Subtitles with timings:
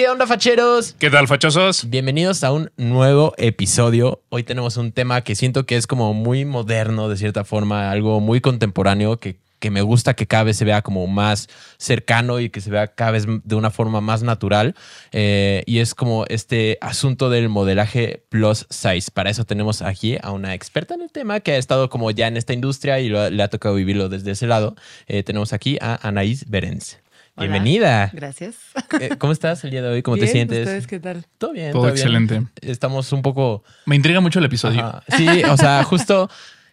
[0.00, 0.96] ¿Qué onda, facheros?
[0.98, 1.90] ¿Qué tal, fachosos?
[1.90, 4.22] Bienvenidos a un nuevo episodio.
[4.30, 8.18] Hoy tenemos un tema que siento que es como muy moderno, de cierta forma, algo
[8.18, 12.48] muy contemporáneo que, que me gusta que cada vez se vea como más cercano y
[12.48, 14.74] que se vea cada vez de una forma más natural.
[15.12, 19.10] Eh, y es como este asunto del modelaje plus size.
[19.12, 22.26] Para eso tenemos aquí a una experta en el tema que ha estado como ya
[22.26, 24.76] en esta industria y lo- le ha tocado vivirlo desde ese lado.
[25.08, 26.96] Eh, tenemos aquí a Anaís Berens.
[27.40, 27.52] Hola.
[27.52, 28.10] Bienvenida.
[28.12, 28.54] Gracias.
[29.00, 30.02] Eh, ¿Cómo estás el día de hoy?
[30.02, 30.66] ¿Cómo te sientes?
[30.66, 31.24] ¿Ustedes qué tal?
[31.38, 31.72] Todo bien.
[31.72, 31.94] Todo bien.
[31.94, 32.42] excelente.
[32.60, 33.64] Estamos un poco.
[33.86, 34.84] Me intriga mucho el episodio.
[34.84, 35.02] Ajá.
[35.16, 36.28] Sí, o sea, justo.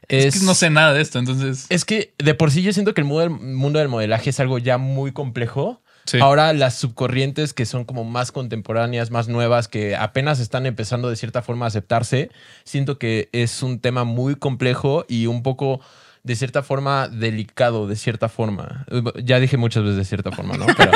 [0.09, 1.67] Es, Es que no sé nada de esto, entonces.
[1.69, 4.41] Es que de por sí yo siento que el mundo del, mundo del modelaje es
[4.41, 5.81] algo ya muy complejo.
[6.03, 6.19] Sí.
[6.19, 11.15] Ahora las subcorrientes que son como más contemporáneas, más nuevas, que apenas están empezando de
[11.15, 12.29] cierta forma a aceptarse,
[12.65, 15.79] siento que es un tema muy complejo y un poco
[16.27, 18.85] de cierta forma delicado, de cierta forma.
[19.23, 20.65] Ya dije muchas veces de cierta forma, ¿no?
[20.77, 20.91] Pero,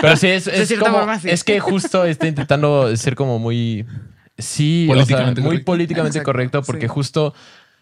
[0.00, 1.28] pero sí, es, es cierta como- forma, sí.
[1.30, 3.86] es que justo estoy intentando ser como muy...
[4.38, 6.88] Sí, o sea, Políticamente muy políticamente Exacto, correcto, porque sí.
[6.88, 7.34] justo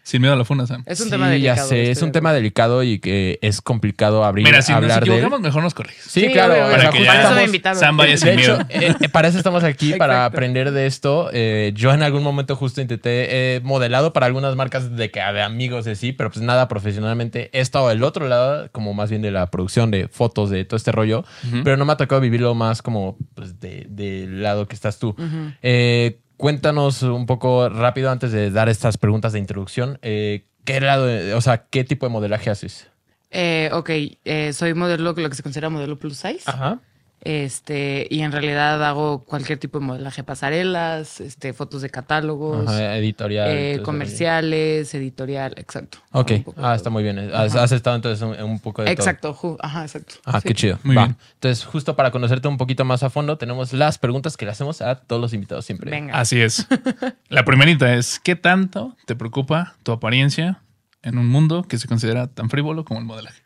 [0.03, 0.83] Sin miedo a la funda, Sam.
[0.87, 1.57] Es un Sí, tema delicado.
[1.57, 4.73] Ya sé, es estoy un de tema delicado y que es complicado abrir, Mira, si
[4.73, 5.13] nos hablar de él.
[5.13, 6.03] equivocamos, mejor nos corriges.
[6.05, 6.55] Sí, Sí, claro.
[6.55, 7.79] obvio, Para que ya estamos- invitaron.
[7.79, 8.61] Sam vaya sin hecho, miedo.
[8.71, 11.29] eh, eh, para eso estamos aquí, para aprender de esto.
[11.33, 15.43] Eh, yo en algún momento justo intenté eh, modelado para algunas marcas de que de
[15.43, 17.51] amigos de sí, pero pues nada profesionalmente.
[17.53, 20.77] He estado del otro lado, como más bien de la producción de fotos, de todo
[20.77, 21.25] este rollo,
[21.63, 25.15] pero no me ha tocado vivirlo más como pues, de- del lado que estás tú.
[25.63, 29.99] Eh, cuéntanos un poco rápido antes de dar estas preguntas de introducción.
[30.03, 32.89] eh, ¿Qué lado, o sea, qué tipo de modelaje haces?
[33.31, 33.91] Eh, ok,
[34.25, 36.43] eh, soy modelo, lo que se considera modelo plus size.
[36.47, 36.81] Ajá.
[37.23, 42.97] Este, y en realidad hago cualquier tipo de modelaje, pasarelas, este, fotos de catálogos, Ajá,
[42.97, 43.49] editorial.
[43.51, 45.99] eh, comerciales, editorial, exacto.
[46.13, 46.75] Ok, ah, todo.
[46.75, 47.19] está muy bien.
[47.19, 48.91] Has, estado entonces en un poco de.
[48.91, 50.15] Exacto, ajá, exacto.
[50.25, 50.49] Ah, Sí.
[50.49, 50.79] qué chido.
[50.83, 51.05] Muy Va.
[51.05, 51.17] bien.
[51.35, 54.81] Entonces, justo para conocerte un poquito más a fondo, tenemos las preguntas que le hacemos
[54.81, 55.91] a todos los invitados siempre.
[55.91, 56.15] Venga.
[56.19, 56.67] Así es.
[57.29, 60.63] La primerita es: ¿qué tanto te preocupa tu apariencia
[61.03, 63.43] en un mundo que se considera tan frívolo como el modelaje?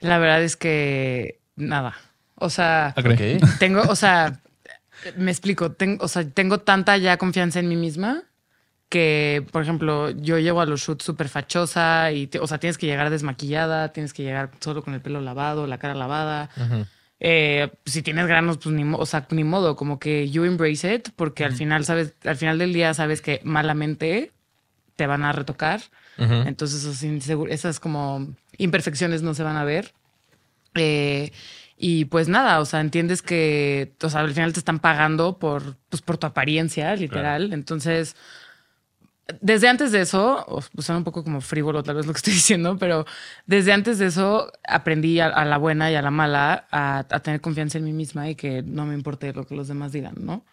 [0.00, 1.94] La verdad es que nada.
[2.40, 3.36] O sea, ¿Ah, cree?
[3.36, 3.58] Ok.
[3.58, 4.40] tengo, o sea,
[5.16, 8.22] me explico, tengo, o sea, tengo tanta ya confianza en mí misma
[8.88, 12.78] que, por ejemplo, yo llego a los shoots súper fachosa y, te- o sea, tienes
[12.78, 16.48] que llegar desmaquillada, tienes que llegar solo con el pelo lavado, la cara lavada.
[16.56, 16.86] Ujú.
[17.20, 21.08] Eh, si tienes granos, pues ni, o sea, ni modo, como que you embrace it,
[21.16, 24.32] porque al final sabes, al final del día sabes que malamente
[24.96, 25.80] te van a retocar.
[26.16, 26.32] Ujú.
[26.46, 29.92] Entonces, esos insegu- esas como imperfecciones no se van a ver.
[30.74, 31.30] Eh,
[31.78, 35.76] y pues nada, o sea, entiendes que, o sea, al final te están pagando por,
[35.88, 37.52] pues, por tu apariencia, literal.
[37.52, 38.16] Entonces,
[39.42, 42.16] desde antes de eso, o- pues suena un poco como frívolo tal vez lo que
[42.18, 43.04] estoy diciendo, pero
[43.46, 47.20] desde antes de eso aprendí a, a la buena y a la mala a, a
[47.20, 50.14] tener confianza en mí misma y que no me importe lo que los demás digan,
[50.20, 50.44] ¿no?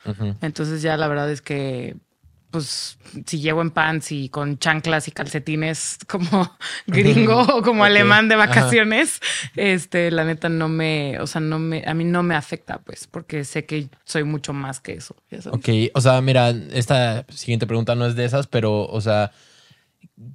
[0.42, 1.96] Entonces ya la verdad es que,
[2.56, 6.58] pues, si llego en pants y con chanclas y calcetines como
[6.88, 8.46] gringo o como alemán de Ajá.
[8.48, 9.20] vacaciones,
[9.58, 13.08] este, la neta no me, o sea, no me, a mí no me afecta, pues,
[13.08, 15.18] porque sé que soy mucho más que eso.
[15.52, 19.32] Ok, o sea, mira, esta siguiente pregunta no es de esas, pero, o sea,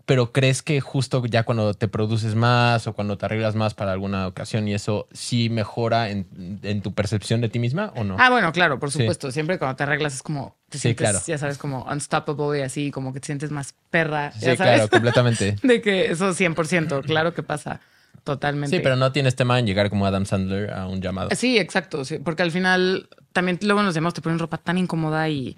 [0.04, 3.92] pero crees que justo ya cuando te produces más o cuando te arreglas más para
[3.92, 8.16] alguna ocasión y eso, sí mejora en, en tu percepción de ti misma o no?
[8.18, 8.98] Ah, bueno, claro, por Sí.
[8.98, 9.30] supuesto.
[9.30, 11.24] Siempre cuando te arreglas es como te Sí, sientes, claro.
[11.26, 14.32] ya sabes, como unstoppable y así, como que te sientes más perra.
[14.32, 14.74] sí, ya sabes.
[14.74, 15.56] claro, completamente.
[15.62, 17.80] De que eso 100%, claro que pasa
[18.22, 18.76] totalmente.
[18.76, 21.30] Sí, pero no tienes tema en llegar como Adam Sandler a un llamado.
[21.34, 25.26] Sí, exacto, sí, porque al final también luego nos demás te ponen ropa tan incómoda
[25.30, 25.56] y.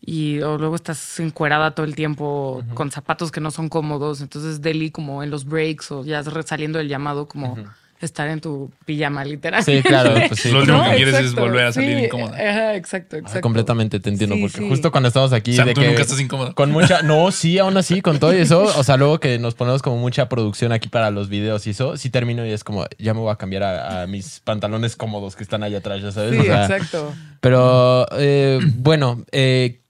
[0.00, 4.60] y o luego estás encuerada todo el tiempo con zapatos que no son cómodos, entonces
[4.62, 7.56] Deli como en los breaks o ya saliendo del llamado como
[7.98, 9.64] estar en tu pijama literal.
[9.64, 10.50] Sí, claro, pues sí.
[10.52, 12.36] Lo último que quieres es volver a salir sí, incómoda.
[12.36, 13.40] ajá, exacto, Ah, exacto.
[13.40, 14.68] completamente te entiendo, Sí, porque sí.
[14.68, 16.54] justo cuando estamos aquí Sam, de tú que nunca estás incómodo.
[16.54, 19.80] con mucha, no, sí, aún así con todo eso, o sea, luego que nos ponemos
[19.80, 23.14] como mucha producción aquí para los videos y eso, sí termino y es como ya
[23.14, 26.32] me voy a cambiar a, a mis pantalones cómodos que están allá atrás, ya sabes.
[26.34, 27.14] Sí, O sea, exacto.
[27.40, 29.80] Pero eh, bueno, eh,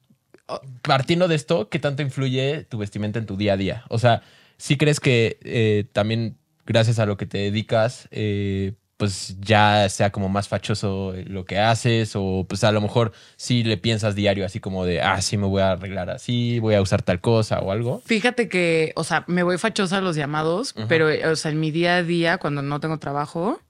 [0.82, 3.84] partiendo de esto, ¿qué tanto influye tu vestimenta en tu día a día?
[3.88, 4.22] O sea,
[4.56, 10.10] ¿sí crees que eh, también gracias a lo que te dedicas, eh, pues ya sea
[10.10, 14.46] como más fachoso lo que haces o pues a lo mejor sí le piensas diario
[14.46, 17.58] así como de, ah, sí me voy a arreglar así, voy a usar tal cosa
[17.60, 18.00] o algo?
[18.06, 21.60] Fíjate que, o sea, me voy fachosa a los llamados, pero, eh, o sea, en
[21.60, 23.60] mi día a día, cuando no tengo trabajo,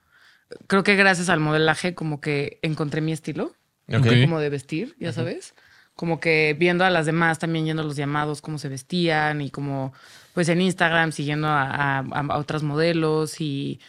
[0.69, 3.53] creo que gracias al modelaje como que encontré mi estilo,
[3.89, 5.55] como de vestir, ya sabes.
[5.97, 9.51] Como que viendo a las demás también yendo a los llamados, cómo se vestían y
[9.51, 9.93] como,
[10.35, 13.81] pues en Instagram siguiendo a, a- a otras modelos y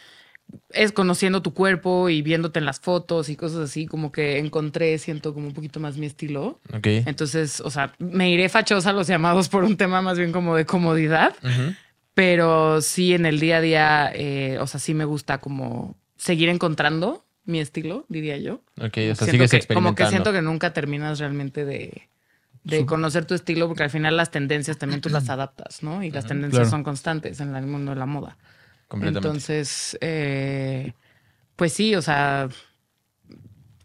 [0.70, 4.96] es conociendo tu cuerpo y viéndote en las fotos y cosas así, como que encontré,
[4.96, 6.58] siento como un poquito más mi estilo.
[7.04, 10.56] Entonces, o sea, me iré fachosa a los llamados por un tema más bien como
[10.56, 11.34] de comodidad,
[12.14, 16.48] pero sí en el día a día, eh, o sea, sí me gusta como seguir
[16.48, 18.54] encontrando mi estilo, diría yo.
[18.80, 19.74] Ok, o sea, Siento sigues que- experimentando.
[19.74, 22.08] Como que siento que nunca terminas realmente de,
[22.64, 26.02] de conocer tu estilo, porque al final las tendencias también tú las adaptas, ¿no?
[26.04, 26.70] Y las tendencias Claro.
[26.70, 28.36] son constantes en el mundo de la moda.
[28.86, 29.26] Completamente.
[29.28, 30.92] Entonces, eh,
[31.56, 32.48] pues sí, o sea,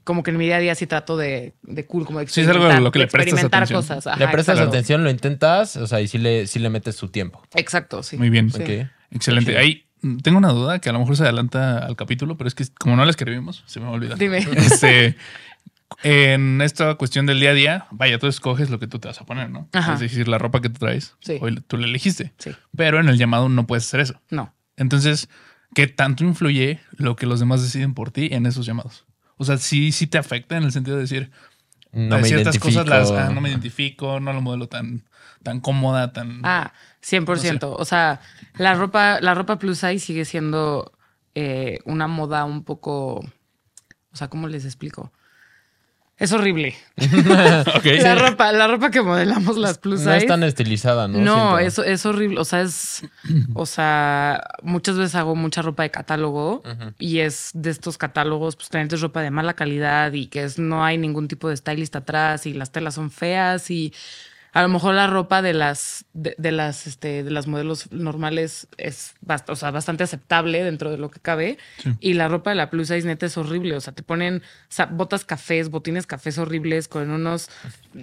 [0.03, 2.41] como que en mi día a día sí trato de, de cool, como de Sí,
[2.41, 3.81] es algo lo que de le prestas experimentar atención.
[3.81, 4.07] cosas.
[4.07, 4.69] Ajá, le prestas exacto.
[4.71, 7.41] atención, lo intentas, o sea, y sí le, sí le metes su tiempo.
[7.55, 8.17] Exacto, sí.
[8.17, 8.49] Muy bien.
[8.51, 8.61] Sí.
[9.11, 9.57] Excelente.
[9.57, 9.85] Ahí
[10.21, 12.95] tengo una duda que a lo mejor se adelanta al capítulo, pero es que como
[12.95, 14.17] no la escribimos, se me va a olvidar.
[14.17, 14.39] Dime.
[14.57, 15.15] Este,
[16.03, 19.21] en esta cuestión del día a día, vaya, tú escoges lo que tú te vas
[19.21, 19.69] a poner, ¿no?
[19.73, 19.93] Ajá.
[19.93, 21.37] Es decir, la ropa que tú traes, Sí.
[21.41, 22.33] hoy tú la elegiste.
[22.39, 22.51] Sí.
[22.75, 24.19] Pero en el llamado no puedes hacer eso.
[24.29, 24.53] No.
[24.75, 25.29] Entonces,
[25.75, 29.05] ¿qué tanto influye lo que los demás deciden por ti en esos llamados?
[29.37, 31.31] O sea, sí, sí te afecta en el sentido de decir,
[31.93, 32.83] No me ciertas identifico.
[32.83, 35.03] cosas las, ah, no me identifico, no lo modelo tan,
[35.43, 36.41] tan cómoda, tan...
[36.43, 36.73] Ah,
[37.03, 37.75] 100%.
[37.77, 38.19] O sea,
[38.57, 40.91] la ropa, la ropa plus size sigue siendo
[41.35, 43.19] eh, una moda un poco.
[44.11, 45.11] O sea, ¿cómo les explico?
[46.23, 46.73] Es horrible.
[47.75, 47.85] Ok.
[48.01, 51.19] La ropa, la ropa que modelamos las plus No es tan estilizada, ¿no?
[51.19, 52.39] No, eso es horrible.
[52.39, 53.03] O sea, es.
[53.55, 56.63] O sea, muchas veces hago mucha ropa de catálogo
[56.99, 60.85] y es de estos catálogos, pues es ropa de mala calidad y que es, no
[60.85, 63.93] hay ningún tipo de stylist atrás y las telas son feas y
[64.53, 68.67] a lo mejor la ropa de las de, de las este de las modelos normales
[68.77, 71.57] es bast- o sea, bastante aceptable dentro de lo que cabe
[71.99, 74.43] y la ropa de la plus size neta es horrible, o sea, te ponen
[74.91, 77.49] botas cafés, botines cafés horribles con unos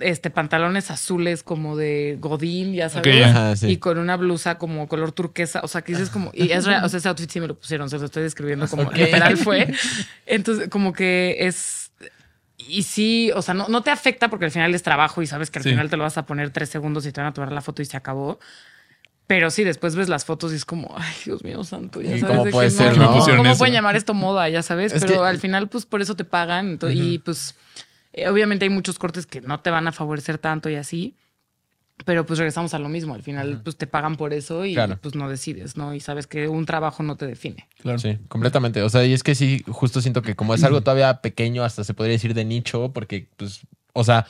[0.01, 3.29] este pantalones azules como de godín, ya sabes, ya.
[3.31, 3.69] Ajá, sí.
[3.69, 6.85] y con una blusa como color turquesa, o sea, que dices como y es real,
[6.85, 8.97] o sea, ese outfit sí me lo pusieron, se lo estoy describiendo como Ok.
[8.97, 9.73] literal fue.
[10.27, 11.90] Entonces, como que es
[12.69, 15.51] y sí, o sea, no, no te afecta porque al final es trabajo y sabes
[15.51, 15.71] que al Sí.
[15.71, 17.83] final te lo vas a poner tres segundos y te van a tomar la foto
[17.83, 18.39] y se acabó.
[19.27, 22.21] Pero sí, después ves las fotos y es como, ay, Dios mío santo, ya ¿Y
[22.21, 23.37] sabes cómo de puede que ser, no, no?
[23.37, 24.49] ¿Cómo pueden llamar esto moda?
[24.49, 26.79] Ya sabes, Es pero que- al final, pues por eso te pagan.
[26.91, 27.55] Y pues,
[28.13, 31.17] eh, obviamente hay muchos cortes que no te van a favorecer tanto y así.
[32.05, 33.15] Pero pues regresamos a lo mismo.
[33.15, 34.99] Al final, pues te pagan por eso y Claro.
[35.01, 35.95] pues no decides, ¿no?
[35.95, 37.69] Y sabes que un trabajo no te define.
[37.83, 37.99] Claro.
[37.99, 38.83] Sí, completamente.
[38.83, 41.85] O sea, y es que sí, justo siento que como es algo todavía pequeño, hasta
[41.85, 43.61] se podría decir de nicho, porque, pues,
[43.93, 44.27] o sea,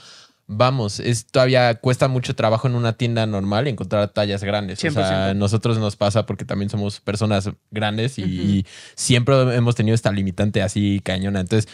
[0.53, 4.79] vamos, es todavía cuesta mucho trabajo en una tienda normal encontrar tallas grandes.
[4.85, 5.31] O sea, 100%.
[5.31, 10.11] a nosotros nos pasa porque también somos personas grandes y, y siempre hemos tenido esta
[10.11, 11.39] limitante así cañona.
[11.41, 11.71] Entonces,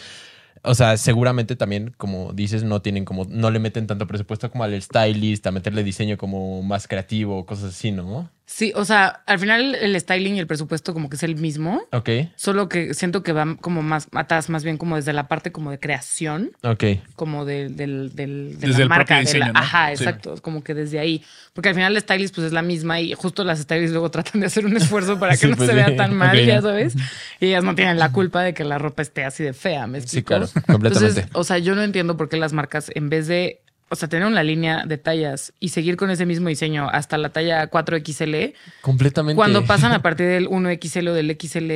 [0.63, 4.63] o sea, seguramente también, como dices, no tienen como, no le meten tanto presupuesto como
[4.63, 8.29] al stylist, a meterle diseño como más creativo, cosas así, ¿no?
[8.49, 11.81] Sí, o sea, al final el styling y el presupuesto como que es el mismo.
[11.91, 15.51] Ok, Solo que siento que van como más atrás, más bien como desde la parte
[15.51, 16.83] como de creación, ok.
[17.17, 19.05] como del, del, del- de Desde la el marca.
[19.17, 19.59] propio de la- diseño, ¿no?
[19.59, 20.03] Ajá, Sí.
[20.03, 20.35] exacto.
[20.41, 21.23] Como que desde ahí.
[21.53, 24.39] Porque al final la stylist pues es la misma y justo las stylists luego tratan
[24.39, 25.81] de hacer un esfuerzo para que Sí, no pues se sí.
[25.83, 26.95] vea tan mal, ya sabes.
[27.41, 29.99] Y ellas no tienen la culpa de que la ropa esté así de fea, ¿me
[29.99, 30.27] Sí, explico?
[30.27, 31.19] claro, completamente.
[31.19, 33.59] Entonces, o sea, yo no entiendo por qué las marcas en vez de...
[33.89, 37.29] O sea, tener una línea de tallas y seguir con ese mismo diseño hasta la
[37.29, 39.35] talla 4XL, Completamente.
[39.37, 41.71] cuando pasan a partir del 1XL o del XL,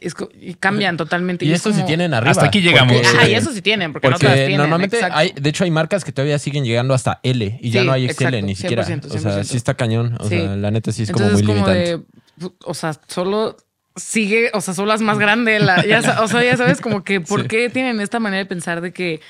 [0.00, 0.14] es
[0.58, 1.44] cambian totalmente.
[1.44, 2.30] Y es esto sí tienen arriba.
[2.30, 2.94] Hasta aquí llegamos.
[2.94, 4.56] porque- Ajá, y eso sí tienen, porque, no Porque todas tienen.
[4.58, 5.18] normalmente exacto.
[5.18, 7.92] hay, de hecho hay marcas que todavía siguen llegando hasta L y ya Sí, no
[7.92, 8.84] hay XL exacto, ni siquiera.
[8.84, 9.44] 100%, O sea, 100%.
[9.44, 10.16] sí está cañón.
[10.20, 10.30] O Sí.
[10.38, 11.78] sea, la neta sí es como muy es como limitante.
[11.98, 13.56] de, o sea, solo
[13.96, 15.58] sigue, o sea, solo es más grande.
[15.60, 17.48] La, ya, o sea, ya sabes, como que, ¿por Sí.
[17.48, 19.20] qué tienen esta manera de pensar de que,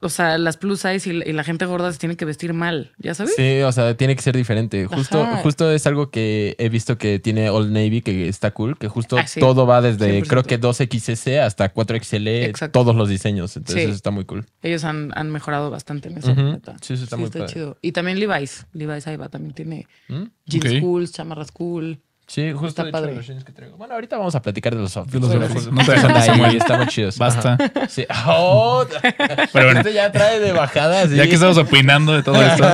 [0.00, 2.52] o sea, las plus size y la, y la gente gorda se tiene que vestir
[2.52, 2.92] mal?
[2.98, 3.34] ¿Ya sabes?
[3.36, 4.86] Sí, o sea, tiene que ser diferente.
[4.86, 5.36] Justo, Ajá.
[5.38, 9.16] justo es algo que he visto que tiene Old Navy, que está cool, que justo
[9.18, 9.40] Ah, sí.
[9.40, 10.28] todo va desde 100%.
[10.28, 12.78] creo que 2XS hasta 4XL, Exacto.
[12.80, 13.56] todos los diseños.
[13.56, 13.88] Entonces Sí.
[13.88, 14.46] eso está muy cool.
[14.62, 16.34] Ellos han, han mejorado bastante en eso.
[16.34, 16.76] Neta.
[16.80, 17.46] Sí, eso está muy padre.
[17.46, 17.78] chido.
[17.82, 18.66] Y también Levi's.
[18.72, 20.24] Levi's ahí va, también tiene ¿Mm?
[20.46, 20.80] jeans Ok.
[20.80, 22.00] cool, chamarras cool.
[22.26, 23.14] Sí, justo Está de hecho, padre.
[23.16, 23.76] los jeans que traigo.
[23.76, 25.14] Bueno, ahorita vamos a platicar de los outfits.
[25.14, 25.72] De los Pero outfits.
[25.72, 26.56] No te dejes, ahí, Samuel.
[26.56, 27.18] están chidos.
[27.18, 27.54] Basta.
[27.60, 27.88] Ajá.
[27.88, 28.06] Sí.
[28.26, 28.84] Oh,
[29.52, 29.80] Pero bueno.
[29.80, 31.06] este ya trae de bajada.
[31.08, 31.16] sí.
[31.16, 32.64] Ya que estamos opinando de todo esto,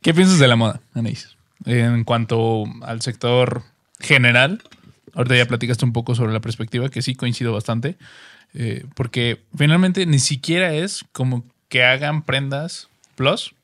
[0.00, 1.36] ¿qué piensas de la moda, Anaís?
[1.64, 3.62] En cuanto al sector
[4.00, 4.62] general,
[5.14, 7.96] ahorita ya platicaste un poco sobre la perspectiva, que sí coincido bastante,
[8.54, 13.54] eh, porque finalmente ni siquiera es como que hagan prendas plus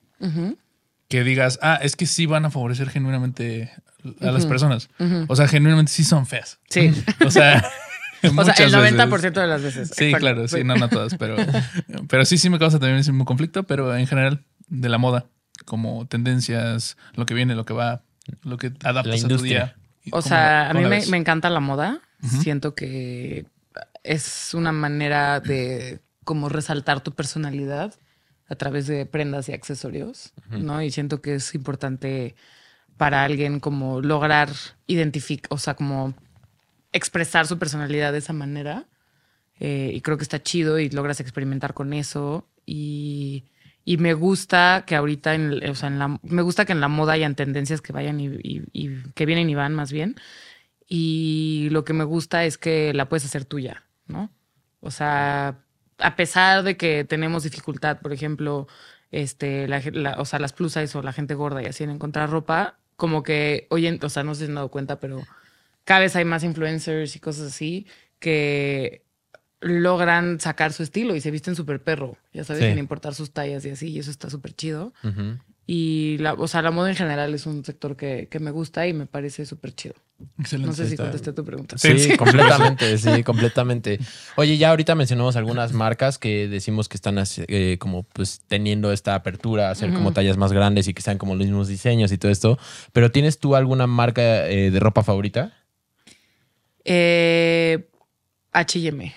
[1.09, 3.71] que digas, ah, es que sí van a favorecer genuinamente
[4.21, 4.89] a las personas.
[5.29, 6.59] O sea, genuinamente sí son feas.
[6.71, 6.93] Sí.
[7.27, 7.65] O sea,
[8.37, 9.33] O sea, el 90% veces.
[9.35, 9.93] de las veces.
[9.95, 10.19] Sí, Exacto.
[10.19, 11.37] claro, sí, no, no todas, pero,
[12.09, 15.27] pero sí, sí me causa también ese mismo conflicto, pero en general de la moda,
[15.65, 18.03] como tendencias, lo que viene, lo que va,
[18.43, 19.65] lo que adaptas a tu industria.
[19.65, 19.77] día
[20.07, 22.01] O ¿Cómo- sea, a mí me encanta la moda.
[22.43, 23.47] Siento que
[24.03, 27.95] es una manera de como resaltar tu personalidad
[28.49, 30.83] a través de prendas y accesorios, ¿no?
[30.83, 32.35] Y siento que es importante
[32.99, 34.51] para alguien como lograr
[34.87, 36.15] identificar, o sea, como
[36.93, 38.87] expresar su personalidad de esa manera.
[39.61, 42.47] Eh, y creo que está chido y logras experimentar con eso.
[42.67, 43.45] Y,
[43.85, 46.89] y me gusta que ahorita, en, o sea, en la, me gusta que en la
[46.89, 50.17] moda hayan tendencias que vayan y, y- y que vienen y van más bien.
[50.89, 54.31] Y lo que me gusta es que la puedes hacer tuya, ¿no?
[54.81, 55.59] O sea,
[55.99, 58.69] a pesar de que tenemos dificultad, por ejemplo,
[59.11, 62.31] este, la, la- o sea, las plus o la gente gorda y así en encontrar
[62.31, 65.23] ropa, como que hoy en, o sea, no sé si se han dado cuenta, pero
[65.85, 67.87] cada vez hay más influencers y cosas así
[68.19, 69.05] que
[69.61, 72.69] logran sacar su estilo y se visten súper perro, ya sabes, Sí.
[72.71, 74.93] sin importar sus tallas y así, y eso está súper chido.
[75.67, 78.87] Y la, o sea, la moda en general es un sector que, que me gusta
[78.87, 79.95] y me parece súper chido.
[80.39, 80.69] Excelente.
[80.69, 81.79] No sé si contesté tu pregunta.
[81.79, 82.17] Sí, Sí.
[82.17, 84.01] completamente, sí, completamente.
[84.37, 88.91] Oye, ya ahorita mencionamos algunas marcas que decimos que están así, eh, como pues teniendo
[88.93, 92.11] esta apertura a hacer como tallas más grandes y que sean como los mismos diseños
[92.11, 92.59] y todo esto.
[92.93, 95.53] Pero ¿tienes tú alguna marca eh, de ropa favorita?
[96.85, 97.89] Eh,
[98.53, 99.15] H&M.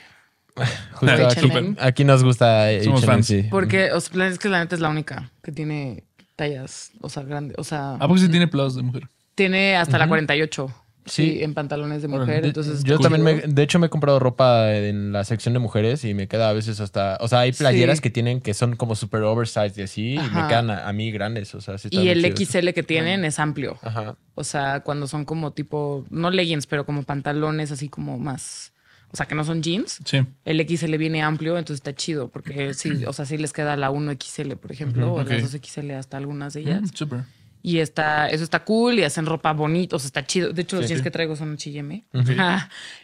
[0.93, 3.27] Justo aquí, aquí nos gusta Somos H&M, fans.
[3.27, 3.48] sí.
[3.50, 6.03] Porque o sea, es que la neta es la única que tiene
[6.36, 7.58] tallas, o sea, grandes.
[7.58, 9.03] O sea, ¿A poco sí tiene plus de mujer?
[9.34, 10.75] tiene hasta la 48.
[11.05, 11.31] Sí.
[11.38, 12.41] Sí, en pantalones de mujer.
[12.43, 15.60] De- entonces, yo también, me, de hecho, me he comprado ropa en la sección de
[15.60, 17.17] mujeres y me queda a veces hasta.
[17.22, 18.01] O sea, hay playeras Sí.
[18.03, 21.12] que tienen que son como super oversized y así, y me quedan a, a mí
[21.12, 21.55] grandes.
[21.55, 22.24] O sea, sí Y el.
[22.36, 23.79] XL que tienen es amplio.
[23.81, 24.15] Ajá.
[24.36, 28.72] O sea, cuando son como tipo, no leggings, pero como pantalones así como más,
[29.12, 30.00] o sea, que no son jeans.
[30.05, 30.22] Sí.
[30.46, 33.89] El XL viene amplio, entonces está chido, porque sí, o sea, sí les queda la
[33.91, 35.29] 1XL, por ejemplo, o ok.
[35.29, 36.81] las 2XL hasta algunas de ellas.
[36.84, 37.20] Mm, Súper.
[37.63, 40.51] Y está, eso está cool y hacen ropa bonita, o sea, está chido.
[40.51, 41.03] De hecho, los Sí, jeans sí.
[41.03, 42.03] que traigo son H&M.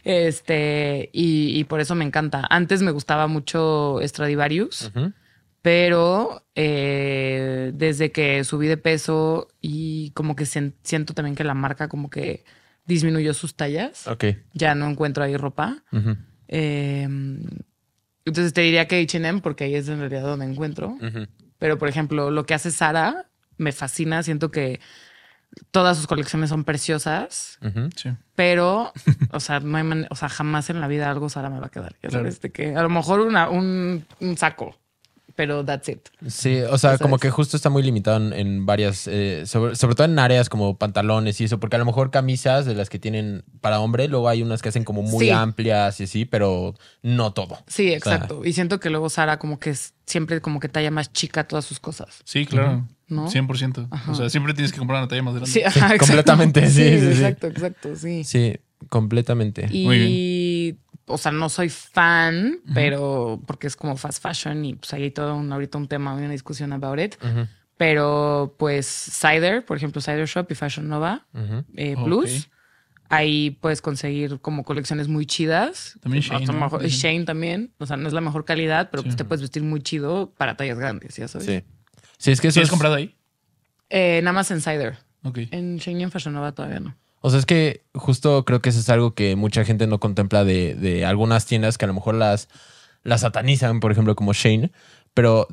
[0.04, 2.44] Este, y, y por eso me encanta.
[2.50, 4.92] Antes me gustaba mucho Stradivarius,
[5.62, 11.88] pero eh, desde que subí de peso y como que siento también que la marca
[11.88, 12.46] como que
[12.86, 14.26] disminuyó sus tallas, Ok.
[14.54, 15.84] ya no encuentro ahí ropa.
[16.48, 17.04] Eh,
[18.26, 20.98] entonces te diría que H&M porque ahí es en realidad donde encuentro.
[21.60, 24.24] Pero, por ejemplo, lo que hace Sara me fascina.
[24.24, 24.80] Siento que
[25.72, 27.58] todas sus colecciones son preciosas.
[27.96, 28.10] Sí.
[28.36, 28.92] pero,
[29.32, 31.68] o sea, no hay man- o sea, jamás en la vida algo Sara me va
[31.68, 31.94] a quedar.
[32.04, 32.20] Ya Claro.
[32.26, 34.76] sabes, de que a lo mejor una, un, un saco,
[35.36, 36.00] pero that's it.
[36.28, 37.22] Sí, o sea, como sabes.
[37.22, 40.78] que justo está muy limitado en, en varias, eh, sobre, sobre todo en áreas como
[40.78, 44.30] pantalones y eso, porque a lo mejor camisas de las que tienen para hombre, luego
[44.30, 45.32] hay unas que hacen como muy Sí.
[45.32, 47.58] amplias y así, pero no todo.
[47.68, 48.42] Sí, sea- exacto.
[48.46, 51.66] y siento que luego Sara como que es siempre como que talla más chica todas
[51.66, 52.22] sus cosas.
[52.26, 52.86] Sí, claro.
[53.10, 53.28] ¿No?
[53.30, 53.88] 100%.
[53.92, 54.12] Ajá.
[54.12, 55.50] O sea, siempre tienes que comprar una talla más grande.
[55.52, 57.08] Sí, ajá, completamente, sí, sí, sí.
[57.08, 58.24] exacto, exacto, sí.
[58.24, 58.56] Sí,
[58.90, 59.68] completamente.
[59.72, 64.92] Y, Muy o sea, no soy fan, pero porque es como fast fashion y pues
[64.94, 67.16] ahí hay todo un, ahorita un tema, una discusión about it.
[67.78, 71.26] Pero pues Cider, por ejemplo, Cider Shop y Fashion Nova
[71.76, 71.96] eh.
[72.04, 72.50] Plus.
[73.10, 75.98] Ahí puedes conseguir como colecciones muy chidas.
[76.02, 76.60] También O sea, Shane, ¿no?
[76.60, 77.00] mejor- Dicen.
[77.14, 77.72] Shane también.
[77.78, 79.08] O sea, no es la mejor calidad, pero Sí.
[79.08, 81.48] pues te puedes vestir muy chido para tallas grandes, ya sabes.
[81.48, 81.64] Sí.
[82.18, 83.16] Sí, es que eso ¿Sí has es, comprado ahí?
[83.90, 84.98] Eh, nada más en Cider.
[85.24, 85.40] Ok.
[85.52, 86.96] En Shane y en Fashion Nova todavía no.
[87.22, 90.44] O sea, es que justo creo que eso es algo que mucha gente no contempla
[90.44, 92.48] de, de algunas tiendas que a lo mejor las,
[93.04, 94.72] las satanizan, por ejemplo, como Shane,
[95.14, 95.48] pero,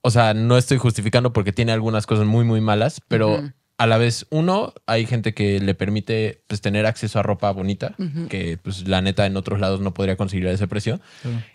[0.00, 3.42] o sea, no estoy justificando porque tiene algunas cosas muy, muy malas, pero.
[3.80, 7.94] A la vez, uno, hay gente que le permite pues, tener acceso a ropa bonita,
[8.28, 11.00] que pues la neta en otros lados no podría conseguir a ese precio.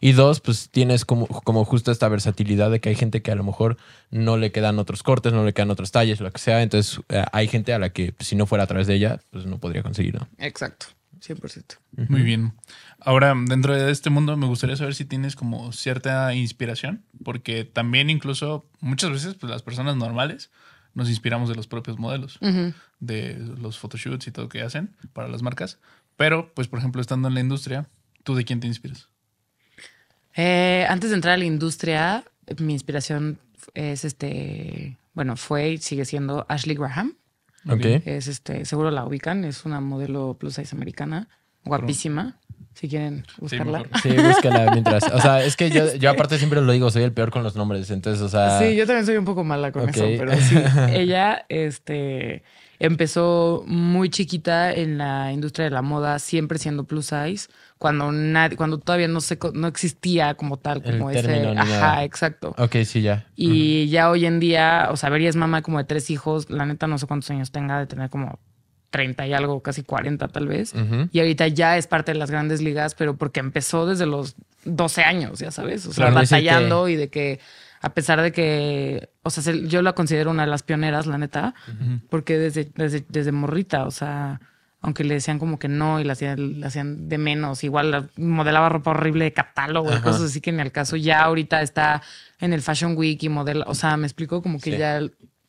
[0.01, 3.35] Y dos, pues tienes como, como justo esta versatilidad de que hay gente que a
[3.35, 3.77] lo mejor
[4.09, 6.63] no le quedan otros cortes, no le quedan otros talles, lo que sea.
[6.63, 9.19] Entonces eh, hay gente a la que pues, si no fuera a través de ella,
[9.29, 10.15] pues no podría conseguir.
[10.15, 10.27] ¿no?
[10.39, 10.87] Exacto.
[11.21, 11.77] 100%.
[12.09, 12.53] Muy bien.
[12.99, 18.09] Ahora, dentro de este mundo, me gustaría saber si tienes como cierta inspiración, porque también
[18.09, 20.49] incluso muchas veces pues, las personas normales
[20.95, 22.39] nos inspiramos de los propios modelos,
[22.99, 25.77] de los photoshoots y todo que hacen para las marcas.
[26.15, 27.87] Pero, pues, por ejemplo, estando en la industria,
[28.23, 29.09] ¿tú de quién te inspiras?
[30.35, 32.23] Eh, antes de entrar a la industria,
[32.59, 33.39] mi inspiración
[33.73, 37.15] es este, bueno, fue y sigue siendo Ashley Graham.
[37.67, 37.85] Ok.
[38.05, 41.27] Es este, seguro la ubican, es una modelo plus size americana,
[41.63, 42.37] guapísima.
[42.75, 43.79] Si quieren buscarla.
[43.79, 44.01] mejor.
[44.03, 45.07] Sí, búscala mientras.
[45.11, 47.55] O sea, es que yo, yo aparte siempre lo digo, soy el peor con los
[47.55, 47.89] nombres.
[47.89, 48.59] Entonces, o sea.
[48.59, 50.55] Sí, yo también soy un poco mala con eso, pero sí.
[50.93, 52.43] Ella este,
[52.79, 58.57] empezó muy chiquita en la industria de la moda, siempre siendo plus size, cuando nadie,
[58.57, 61.23] cuando todavía no se co- no existía como tal, El como ese.
[61.23, 62.03] término ni Ajá, nada.
[62.03, 62.55] exacto.
[62.57, 63.25] Ok, sí, ya.
[63.37, 66.49] Y ya hoy en día, o sea, ver, ella es mamá como de tres hijos,
[66.49, 68.39] la neta no sé cuántos años tenga de tener como
[68.95, 70.73] 30 y algo, casi 40 tal vez.
[71.11, 75.03] Y ahorita ya es parte de las grandes ligas, pero porque empezó desde los 12
[75.03, 75.85] años, ya sabes.
[75.85, 77.39] O sea, Claro, batallando y de que,
[77.81, 81.17] a pesar de que, o sea, se- yo la considero una de las pioneras, la
[81.17, 81.53] neta,
[82.09, 84.39] porque desde, desde, desde morrita, o sea,
[84.81, 88.07] aunque le decían como que no y la hacían, la hacían de menos, igual la-
[88.17, 90.03] modelaba ropa horrible de catálogo y Ajá.
[90.03, 90.95] cosas así que ni al caso.
[90.95, 92.01] Ya ahorita está
[92.39, 94.77] en el Fashion Week y modela, o sea, me explico como que Sí.
[94.77, 95.01] ya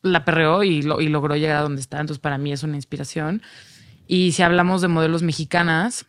[0.06, 2.00] la perreó y, lo, y logró llegar a donde está.
[2.00, 3.42] Entonces, para mí es una inspiración.
[4.06, 6.06] Y si hablamos de modelos mexicanas,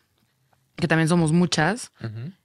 [0.76, 1.92] que también somos muchas,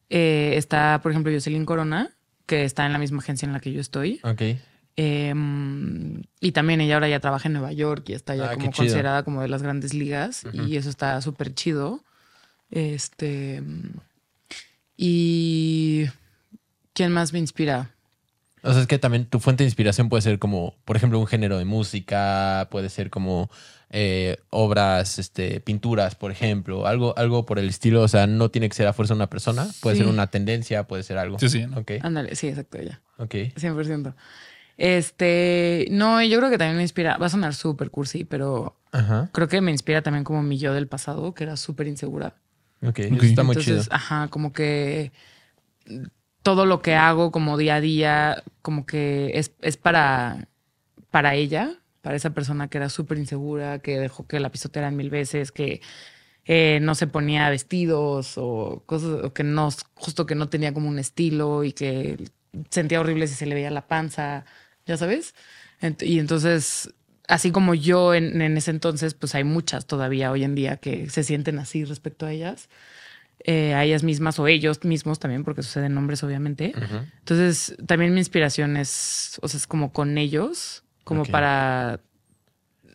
[0.09, 2.11] eh, está, por ejemplo, Jocelyn Corona,
[2.47, 4.21] que está en la misma agencia en la que yo estoy.
[4.25, 4.43] Ok.
[4.97, 5.35] Eh,
[6.41, 9.23] y también ella ahora ya trabaja en Nueva York y está ya Ah, como considerada
[9.23, 10.45] como de las grandes ligas.
[10.53, 12.03] Y eso está súper chido.
[12.71, 13.63] Este.
[14.97, 16.07] Y.
[16.95, 17.92] ¿Quién más me inspira?
[18.63, 21.27] O sea, es que también tu fuente de inspiración puede ser como, por ejemplo, un
[21.27, 23.51] género de música, puede ser como
[23.91, 28.03] eh, obras, este, pinturas, por ejemplo, algo, algo por el estilo.
[28.03, 30.03] O sea, no tiene que ser a fuerza una persona, puede Sí.
[30.03, 31.39] ser una tendencia, puede ser algo.
[31.39, 31.79] Sí, sí, ¿no?
[31.81, 33.01] Ok, Ándale, sí, exacto, ella.
[33.19, 33.35] ok.
[33.57, 34.15] 100%.
[34.79, 35.87] Este.
[35.91, 37.17] No, yo creo que también me inspira.
[37.19, 39.29] Va a sonar súper cursi, pero Ajá.
[39.33, 42.35] creo que me inspira también como mi yo del pasado, que era súper insegura.
[42.83, 43.23] Ok, eso Ok.
[43.25, 43.95] está muy Entonces, chido.
[43.95, 45.13] ajá, como que
[46.43, 50.49] todo lo que hago como día a día, como que es, es para,
[51.11, 55.11] para ella, para esa persona que era súper insegura, que dejó que la pisotearan mil
[55.11, 55.81] veces, que
[56.45, 60.89] eh, no se ponía vestidos o cosas, o que no, justo que no tenía como
[60.89, 62.19] un estilo y que
[62.71, 64.45] sentía horrible si se le veía la panza,
[64.87, 65.35] ya sabes.
[66.01, 66.93] Y entonces,
[67.29, 71.09] así como yo en, en ese entonces, pues hay muchas todavía hoy en día que
[71.09, 72.69] se sienten así respecto a ellas
[73.45, 76.73] eh, a ellas mismas o ellos mismos también, porque suceden nombres, obviamente.
[77.19, 82.01] Entonces, también mi inspiración es, o sea, es como con ellos, como para...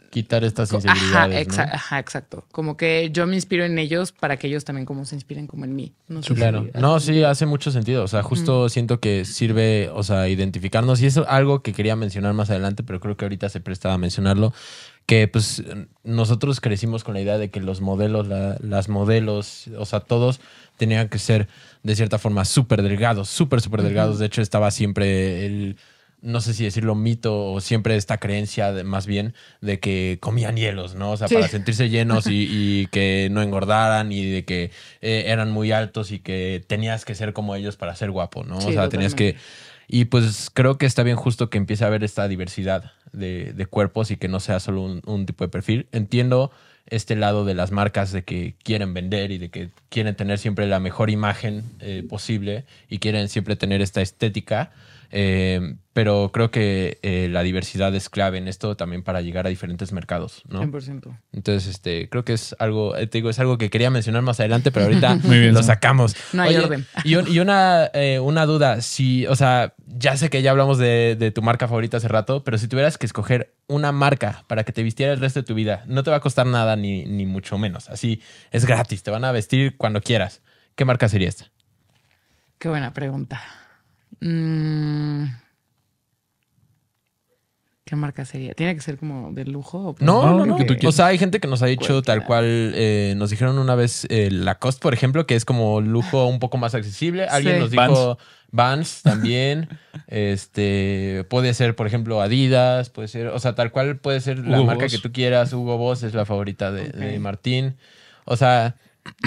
[0.09, 1.73] Quitar estas Ajá, inseguridades, exa- ¿no?
[1.73, 2.45] ajá, exacto.
[2.53, 5.65] Como que yo me inspiro en ellos para que ellos también como se inspiren como
[5.65, 5.93] en mí.
[6.07, 6.65] No sé Claro.
[6.73, 8.03] si- No, sí, hace mucho sentido.
[8.05, 11.01] O sea, justo siento que sirve, o sea, identificarnos.
[11.01, 13.97] Y es algo que quería mencionar más adelante, pero creo que ahorita se presta a
[13.97, 14.53] mencionarlo.
[15.07, 15.63] Que pues
[16.03, 20.39] nosotros crecimos con la idea de que los modelos, la- las modelos, o sea, todos
[20.77, 21.47] tenían que ser
[21.83, 24.19] de cierta forma súper delgados, súper, súper delgados.
[24.19, 25.77] De hecho, estaba siempre el,
[26.21, 30.57] no sé si decirlo mito o siempre esta creencia, de- más bien, de que comían
[30.57, 31.11] hielos, ¿no?
[31.11, 31.35] O sea, Sí.
[31.35, 36.11] para sentirse llenos y, y que no engordaran y de que eh, eran muy altos
[36.11, 38.59] y que tenías que ser como ellos para ser guapo, ¿no?
[38.59, 39.37] Sí, o sea, tenías que...
[39.87, 43.65] Y pues creo que está bien justo que empiece a haber esta diversidad de, de
[43.65, 45.87] cuerpos y que no sea solo un, tipo de perfil.
[45.91, 46.51] Entiendo
[46.85, 50.67] este lado de las marcas de que quieren vender y de que quieren tener siempre
[50.67, 54.71] la mejor imagen eh, posible y quieren siempre tener esta estética.
[55.11, 59.49] Eh, pero creo que eh, la diversidad es clave en esto también para llegar a
[59.49, 60.61] diferentes mercados, ¿no?
[60.61, 61.17] 100%.
[61.33, 64.39] Entonces, este, creo que es algo, eh, te digo, es algo que quería mencionar más
[64.39, 66.15] adelante, pero ahorita Muy bien, lo sacamos.
[66.33, 66.85] No hay orden.
[67.03, 70.77] Y, un- y una, eh, una duda, si, o sea, ya sé que ya hablamos
[70.77, 74.63] de, de tu marca favorita hace rato, pero si tuvieras que escoger una marca para
[74.63, 77.05] que te vistiera el resto de tu vida, no te va a costar nada ni,
[77.05, 77.89] ni mucho menos.
[77.89, 80.41] Así, es gratis, te van a vestir cuando quieras.
[80.75, 81.49] ¿Qué marca sería esta?
[82.59, 83.41] Qué buena pregunta.
[84.21, 85.25] Mm,
[87.85, 88.53] ¿Qué marca sería?
[88.53, 89.77] ¿Tiene que ser como de lujo?
[89.79, 92.19] O No, No, no, que tú O sea, hay gente que nos ha dicho Cualquiera.
[92.19, 96.25] tal cual, eh, nos dijeron una vez eh, Lacoste, por ejemplo, que es como lujo
[96.27, 97.25] un poco más accesible.
[97.27, 97.59] Alguien Sí.
[97.61, 98.17] nos dijo
[98.51, 99.69] Vans también.
[100.07, 104.57] este, puede ser, por ejemplo, Adidas, puede ser, o sea, tal cual puede ser la
[104.57, 104.91] Hugo marca Boss.
[104.91, 105.53] que tú quieras.
[105.53, 107.19] Hugo Boss es la favorita de, de.
[107.19, 107.77] Martín.
[108.25, 108.75] O sea,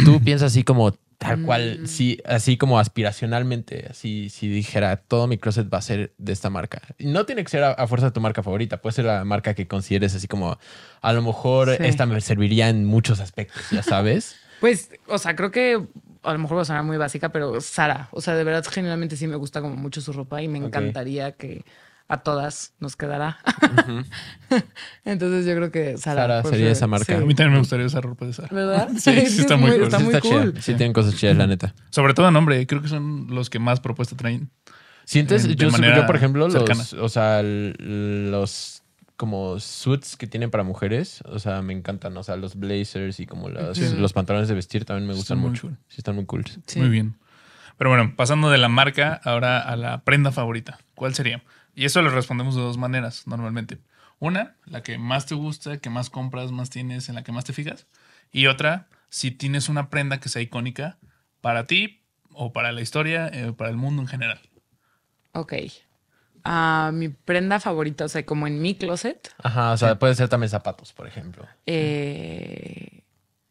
[0.05, 1.87] tú piensas así como tal cual, Mm.
[1.87, 6.49] sí, así como aspiracionalmente, así si dijera todo mi closet va a ser de esta
[6.49, 6.81] marca.
[6.99, 9.69] No tiene que ser a, a fuerza tu marca favorita, puede ser la marca que
[9.69, 10.59] consideres así como
[11.03, 11.77] a lo mejor Sí.
[11.81, 14.37] esta me serviría en muchos aspectos, ya sabes.
[14.61, 15.81] Pues, o sea, creo que
[16.23, 19.17] a lo mejor va a sonar muy básica, pero Sara, o sea, de verdad, generalmente
[19.17, 21.65] sí me gusta como mucho su ropa y me encantaría que
[22.11, 23.39] a todas nos quedara.
[25.05, 26.43] Entonces yo creo que Sara.
[26.43, 27.17] Sería esa marca.
[27.17, 28.49] A mí también me gustaría esa ropa de Sara.
[28.51, 28.89] ¿Verdad?
[28.99, 29.83] Sí, sí está muy cool.
[29.85, 30.55] Está muy está chida, cool.
[30.61, 31.75] Sí, tienen cosas chidas, la neta.
[31.91, 34.51] Sobre todo en hombre, creo que son los que más propuesta traen.
[35.05, 35.71] Sientes, De yo,
[36.07, 38.83] por ejemplo, los, o sea, los
[39.17, 43.27] como suits que tienen para mujeres, o sea, me encantan, o sea, los blazers y
[43.27, 43.95] como los, Sí.
[43.99, 45.69] los pantalones de vestir también me gustan mucho.
[45.69, 45.77] cool.
[45.89, 46.45] Sí, están muy cool.
[46.67, 46.81] Sí.
[46.81, 47.17] Muy bien.
[47.77, 50.79] Pero bueno, pasando de la marca ahora a la prenda favorita.
[50.95, 51.43] ¿Cuál sería?
[51.75, 53.79] Y eso lo respondemos de dos maneras normalmente.
[54.19, 57.45] Una, la que más te gusta, que más compras, más tienes, en la que más
[57.45, 57.87] te fijas.
[58.33, 60.99] Y otra, si tienes una prenda que sea icónica
[61.41, 62.03] para ti
[62.33, 64.41] o para la historia, eh, para el mundo en general.
[65.33, 65.55] Ok.
[66.45, 70.29] Ah, mi prenda favorita, o sea, como en mi closet, Ajá, o sea, puede ser
[70.29, 71.47] también zapatos, por ejemplo.
[71.67, 73.03] eh,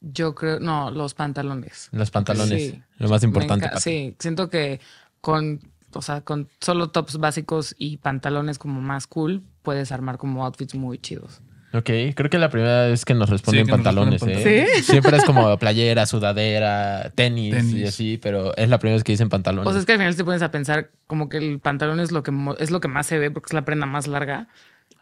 [0.02, 1.90] yo creo, no, los pantalones.
[1.92, 2.84] Los pantalones, Sí.
[2.98, 3.66] lo más importante.
[3.66, 3.90] enca- para ti.
[3.90, 4.80] sí, siento que
[5.22, 5.60] con,
[5.94, 10.76] o sea, con solo tops básicos y pantalones como más cool, puedes armar como outfits
[10.76, 11.42] muy chidos.
[11.72, 14.44] Ok, creo que la primera vez que nos responden Sí, nos pantalones, responden ¿eh?
[14.64, 14.86] pantalones.
[14.88, 19.30] Siempre es como playera, sudadera, tenis, y así, pero es la primera vez que dicen
[19.30, 19.68] pantalones.
[19.68, 22.12] O sea, es que al final te pones a pensar como que el pantalón es
[22.12, 24.48] lo que es lo que más se ve porque es la prenda más larga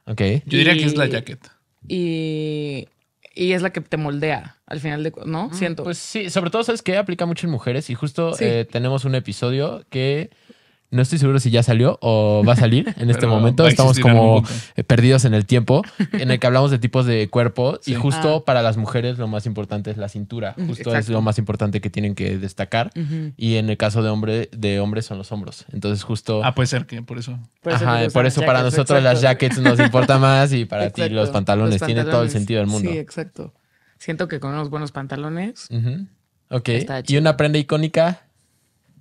[0.05, 0.21] ok.
[0.45, 1.39] Yo diría que es la jacket.
[1.87, 2.87] y,
[3.33, 5.53] y es la que te moldea al final de, ¿no?
[5.53, 5.83] Siento.
[5.83, 8.43] Pues sí, sobre todo, ¿sabes que Aplica mucho en mujeres y justo Sí.
[8.45, 10.31] eh, tenemos un episodio que
[10.89, 13.67] no estoy seguro si ya salió o va a salir en este Pero momento.
[13.67, 14.43] Estamos como
[14.87, 18.45] perdidos en el tiempo, en el que hablamos de tipos de cuerpo y justo Ah.
[18.45, 20.55] para las mujeres lo más importante es la cintura.
[20.67, 22.91] Justo es lo más importante que tienen que destacar.
[23.35, 25.65] Y en el caso de hombre, de hombres son los hombros.
[25.73, 26.41] Entonces justo...
[26.43, 27.37] Ah, puede ser que por eso.
[27.61, 30.89] Por eso Ajá, por eso para jackets, nosotros las jackets nos importa más y para
[30.89, 31.79] ti los pantalones.
[31.81, 32.89] Los Tiene todo el sentido del mundo.
[32.91, 33.53] Sí, exacto.
[33.99, 36.05] Siento que con unos buenos pantalones, Ujú.
[36.49, 36.69] Ok.
[36.69, 38.21] Está Y una prenda icónica.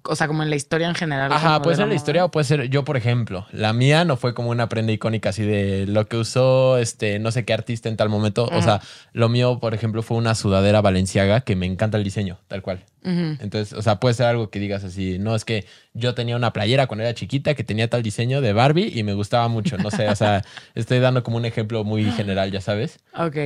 [0.08, 1.32] O sea, como en la historia en general.
[1.32, 3.46] Ajá, puede de ser la historia o puede ser yo, por ejemplo.
[3.52, 7.30] La mía no fue como una prenda icónica así de lo que usó este no
[7.30, 8.46] sé qué artista en tal momento.
[8.46, 8.80] O sea,
[9.12, 12.84] lo mío, por ejemplo, fue una sudadera valenciaga que me encanta el diseño, tal cual.
[13.06, 15.64] Entonces, o sea, puede ser algo que digas así, no, es que
[15.94, 19.14] yo tenía una playera cuando era chiquita que tenía tal diseño de Barbie y me
[19.14, 22.98] gustaba mucho, no sé, o sea, estoy dando como un ejemplo muy general, ya sabes.
[23.16, 23.36] Ok.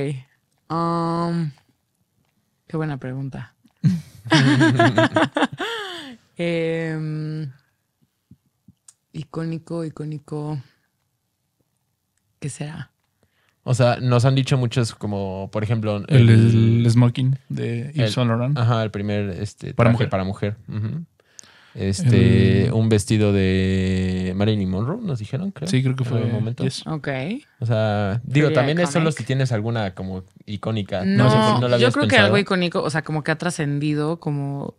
[0.67, 1.51] Um,
[2.67, 3.53] qué buena pregunta.
[6.45, 7.51] Em,
[9.13, 10.59] icónico, icónico.
[12.39, 12.91] ¿Qué será?
[13.63, 18.11] O sea, nos han dicho muchos como, por ejemplo, El, el smoking de Yves el-
[18.11, 18.57] Saint Laurent.
[18.57, 20.09] Ajá, el primer este, Para traje mujer.
[20.09, 20.55] para mujer.
[21.75, 25.69] Este, El- un vestido de Marilyn Monroe, nos dijeron, creo.
[25.69, 26.17] Sí, creo que fue.
[26.17, 26.63] algún momento.
[26.63, 26.85] yes.
[26.87, 27.07] Ok.
[27.59, 29.17] O sea, digo, Pretty también es solo iconic.
[29.19, 31.05] si tienes alguna como icónica.
[31.05, 33.31] No, sé por qué no la yo creo que algo icónico, o sea, como que
[33.31, 34.73] ha trascendido como...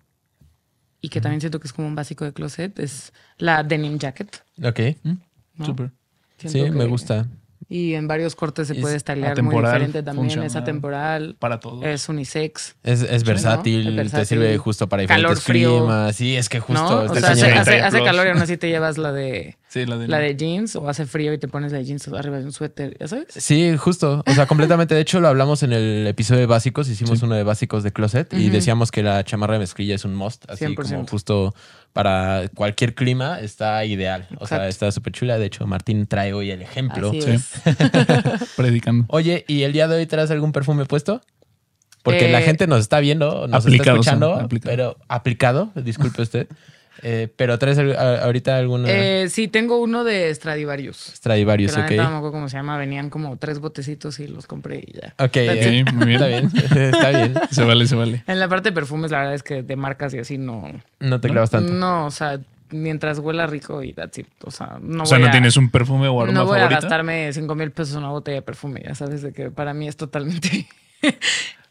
[1.03, 4.43] Y que también siento que es como un básico de closet, es la denim jacket.
[4.65, 5.19] Ok, ¿no?
[5.67, 5.91] Súper.
[6.39, 7.27] Sí, me gusta.
[7.69, 10.43] Y en varios cortes se Es puede stylear muy diferente también.
[10.43, 11.85] Es atemporal, Para todos.
[11.85, 12.75] es unisex.
[12.83, 15.79] Es, es versátil, Es te sirve justo para Calor, diferentes frío.
[15.79, 16.17] climas.
[16.17, 17.11] Sí, es que justo ¿no?
[17.11, 18.07] O está sea, hace, hace- 30 hace plus.
[18.09, 20.07] calor y aún así te llevas la de, Sí, la de.
[20.07, 22.53] la de jeans o hace frío y te pones la de jeans arriba de un
[22.53, 23.29] suéter, ¿ya sabes?
[23.31, 24.23] Sí, justo.
[24.27, 24.95] O sea, completamente.
[24.95, 26.91] De hecho, lo hablamos en el episodio de básicos.
[26.91, 27.25] Hicimos Sí.
[27.25, 30.45] uno de básicos de closet y decíamos que la chamarra de mezclilla es un must.
[30.51, 30.75] Así 100%.
[30.97, 31.55] como justo
[31.95, 34.29] para cualquier clima está ideal.
[34.41, 35.39] O sea, está súper chula.
[35.39, 37.09] De hecho, Martín trae hoy el ejemplo.
[37.09, 37.31] Así Sí.
[37.31, 37.51] es.
[38.57, 39.07] Predicando.
[39.09, 41.21] Oye, ¿y el día de hoy traes algún perfume puesto?
[42.03, 44.71] Porque Eh, la gente nos está viendo, nos está escuchando, son, aplicado.
[44.77, 46.49] pero aplicado, disculpe usted.
[47.05, 50.97] Eh, pero traes ahorita alguna Eh, sí, tengo uno de Stradivarius.
[51.17, 51.91] Stradivarius, ok.
[51.91, 52.79] no me acuerdo cómo se llama.
[52.79, 55.15] Venían como tres botecitos y los compré y ya.
[55.19, 56.23] Ok, eh, muy bien.
[56.23, 56.51] está bien,
[56.95, 57.35] está bien.
[57.51, 58.23] Se vale, se vale.
[58.29, 60.71] En la parte de perfumes, la verdad es que de marcas y así no.
[61.01, 61.73] No te clavas tanto.
[61.73, 62.39] No, o sea,
[62.71, 64.29] mientras huela rico y that's it.
[64.45, 66.59] O sea, no o sea, voy no a- tienes un perfume o aroma No voy
[66.61, 66.79] favorito.
[66.79, 69.75] a gastarme 5 mil pesos en una botella de perfume, ya sabes, de que para
[69.75, 70.67] mí es totalmente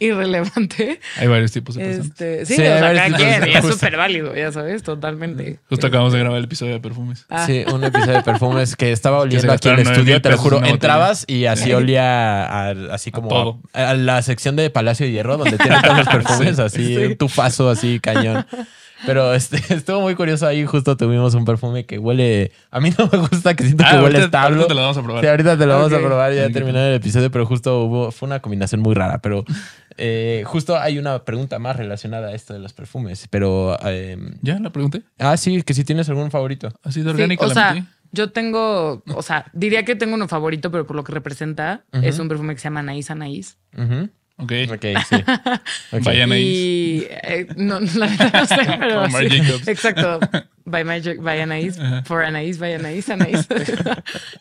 [0.02, 1.00] irrelevante.
[1.18, 2.08] Hay varios tipos de personas.
[2.08, 4.36] Este, sí, Sí, o hay sea, varios cada tipos de quien, y es súper válido,
[4.36, 5.60] ya sabes, totalmente.
[5.70, 7.26] Justo acabamos de grabar el episodio de perfumes.
[7.30, 10.38] Ah, Sí, un episodio de perfumes que estaba oliendo aquí en el estudio, te lo
[10.38, 10.64] juro.
[10.66, 13.60] Entrabas y así olía a- así como todo.
[13.74, 16.98] a, a la sección de Palacio de Hierro, donde tienen todos los perfumes, así, Sí.
[16.98, 18.46] un tufazo así, cañón.
[19.06, 22.52] Pero este, estuvo muy curioso ahí, justo tuvimos un perfume que huele.
[22.70, 24.56] A mí no me gusta, que siento Ah, que huele ahorita- establo.
[24.58, 25.22] ahorita te lo vamos a probar.
[25.24, 26.54] Sí, ahorita te lo vamos a probar ya Ok.
[26.54, 29.20] terminando el episodio, pero justo hubo, fue una combinación muy rara.
[29.20, 29.44] Pero
[29.98, 33.28] eh, justo hay una pregunta más relacionada a esto de los perfumes.
[33.30, 33.78] Pero.
[33.86, 35.04] eh, ¿Ya la pregunté?
[35.20, 36.70] ah, sí, que si tienes algún favorito.
[36.84, 37.88] ¿Ha sido sí, orgánica o la sea, metí?
[38.12, 42.06] yo tengo, o sea, diría que tengo uno favorito, pero por lo que representa, Ujú.
[42.06, 43.58] es un perfume que se llama Anaís Anaís.
[43.78, 44.10] Ujú.
[44.42, 44.52] Ok.
[44.74, 45.16] Ok, sí.
[45.92, 46.04] Ok.
[46.04, 46.44] Vayan ahí.
[46.44, 49.30] Y eh, no, la verdad no sé, pero Por sí.
[49.40, 49.68] Jacobs.
[49.68, 50.20] Exacto.
[50.66, 51.80] By, Magic, by Anaís.
[51.80, 52.04] Ajá.
[52.04, 53.48] For Anaís, by Anaís, Anaís.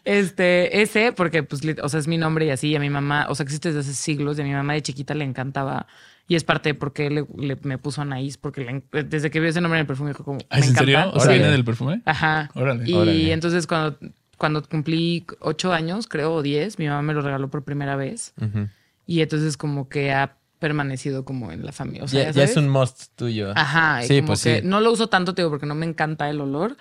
[0.05, 2.69] este, ese, porque, pues, o sea, es mi nombre y así.
[2.69, 4.39] Y a mi mamá, o sea, existe desde hace siglos.
[4.39, 5.87] Y a mi mamá de chiquita le encantaba.
[6.29, 8.61] Y es parte de por qué le, le- me puso Anaís, porque
[8.93, 10.73] le desde que vio ese nombre en el perfume dijo como, Ah, me ¿Es en
[10.73, 10.85] encanta.
[10.93, 11.11] serio?
[11.15, 12.03] O sea, viene del perfume.
[12.05, 12.51] Ajá.
[12.55, 12.89] Órale.
[12.89, 13.33] Y Órale.
[13.33, 13.99] entonces cuando,
[14.37, 18.33] cuando cumplí ocho años, creo, o diez, mi mamá me lo regaló por primera vez.
[18.41, 18.69] Ujú.
[19.11, 22.05] Y entonces como que ha permanecido como en la familia.
[22.05, 23.53] O sea, Ya, ya, ya es un must tuyo.
[23.57, 24.67] Ajá, Sí, como pues que sí.
[24.67, 26.77] no lo uso tanto, te digo, porque no me encanta el olor,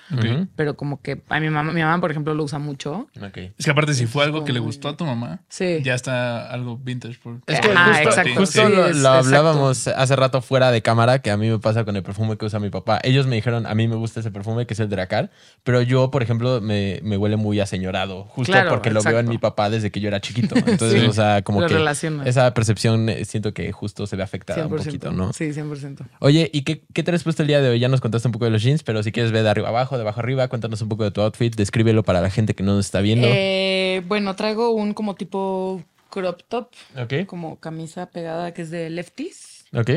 [0.56, 3.08] pero como que a mi mamá, mi mamá, por ejemplo, lo usa mucho.
[3.22, 3.38] Ok.
[3.58, 5.80] Es que aparte, si fue algo que le gustó a tu mamá, Sí.
[5.84, 7.18] ya está algo vintage.
[7.24, 7.40] Por...
[7.48, 8.32] Es que Ajá, justo, exacto.
[8.36, 9.28] justo Sí, lo, es- lo exacto.
[9.38, 12.46] hablábamos hace rato fuera de cámara, que a mí me pasa con el perfume que
[12.46, 13.00] usa mi papá.
[13.04, 15.32] Ellos me dijeron, a mí me gusta ese perfume, que es el Dracar,
[15.64, 19.28] pero yo, por ejemplo, me, me huele muy aseñorado, justo Claro, porque lo veo en
[19.30, 20.56] mi papá desde que yo era chiquito.
[20.58, 21.08] Entonces, Sí.
[21.08, 22.28] o sea, como Lo que relacionas.
[22.28, 24.84] esa percepción eh, siento que justo se ve afectada un 100%.
[24.86, 25.34] poquito, ¿no?
[25.34, 26.08] Sí, 100%.
[26.20, 27.80] Oye, ¿y qué, qué traes puesto el día de hoy?
[27.80, 29.96] Ya nos contaste un poco de los jeans, pero si quieres ver de arriba abajo,
[29.98, 32.76] de abajo arriba, cuéntanos un poco de tu outfit, descríbelo para la gente que no
[32.76, 33.28] nos está viendo.
[33.30, 38.90] Eh, bueno, traigo un como tipo crop top, ok, como camisa pegada que es de
[38.90, 39.90] Lefties, ok.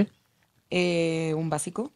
[0.70, 1.92] eh, un básico.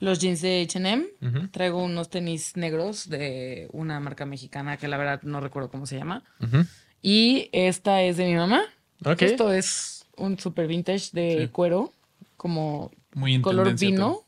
[0.00, 1.04] Los jeans de H&M.
[1.52, 5.96] Traigo unos tenis negros de una marca mexicana que la verdad no recuerdo cómo se
[5.96, 6.24] llama.
[7.00, 8.62] Y esta es de mi mamá.
[9.04, 9.22] Ok.
[9.22, 11.48] Esto es un super vintage de Sí.
[11.48, 11.92] cuero,
[12.36, 14.20] como Muy en color vino.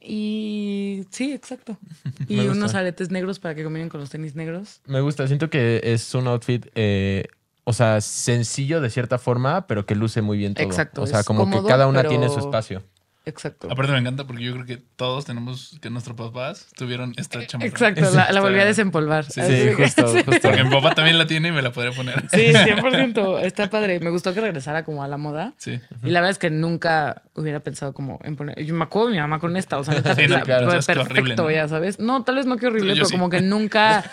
[0.00, 1.78] Y sí, exacto.
[2.28, 4.80] Y unos aretes negros para que combinen con los tenis negros.
[4.86, 7.26] Me gusta, siento que es un outfit, eh,
[7.64, 10.66] o sea, sencillo de cierta forma, pero que luce muy bien todo.
[10.66, 12.82] Exacto, O sea, como cómodo, que cada una pero- tiene su espacio.
[13.26, 13.68] Exacto.
[13.70, 17.68] Aparte me encanta porque yo creo que todos tenemos, que nuestros papás tuvieron esta chamarra.
[17.68, 19.24] Exacto, la, la volví a desempolvar.
[19.24, 20.22] Sí, Sí, justo, sí.
[20.24, 20.40] justo.
[20.48, 22.22] Porque mi papá también la tiene y me la podría poner.
[22.30, 23.40] Sí, 100%.
[23.42, 23.98] Está padre.
[24.00, 25.54] Me gustó que regresara como a la moda.
[25.56, 25.80] Sí.
[26.02, 28.62] Y la verdad es que nunca hubiera pensado como en poner.
[28.62, 30.66] Yo me acuerdo de mi mamá con esta, o sea, neta, Sí, no, la- claro,
[30.68, 31.50] fue es que perfecto, horrible, ¿no?
[31.50, 31.98] ya sabes.
[31.98, 33.12] No, tal vez no que horrible, Yo pero sí.
[33.12, 34.04] como que nunca.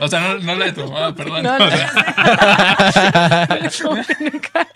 [0.00, 1.42] O sea, no, no la de tu mamá, perdón.
[1.42, 1.64] No, no.
[1.64, 1.70] O
[2.92, 4.68] sea, como que nunca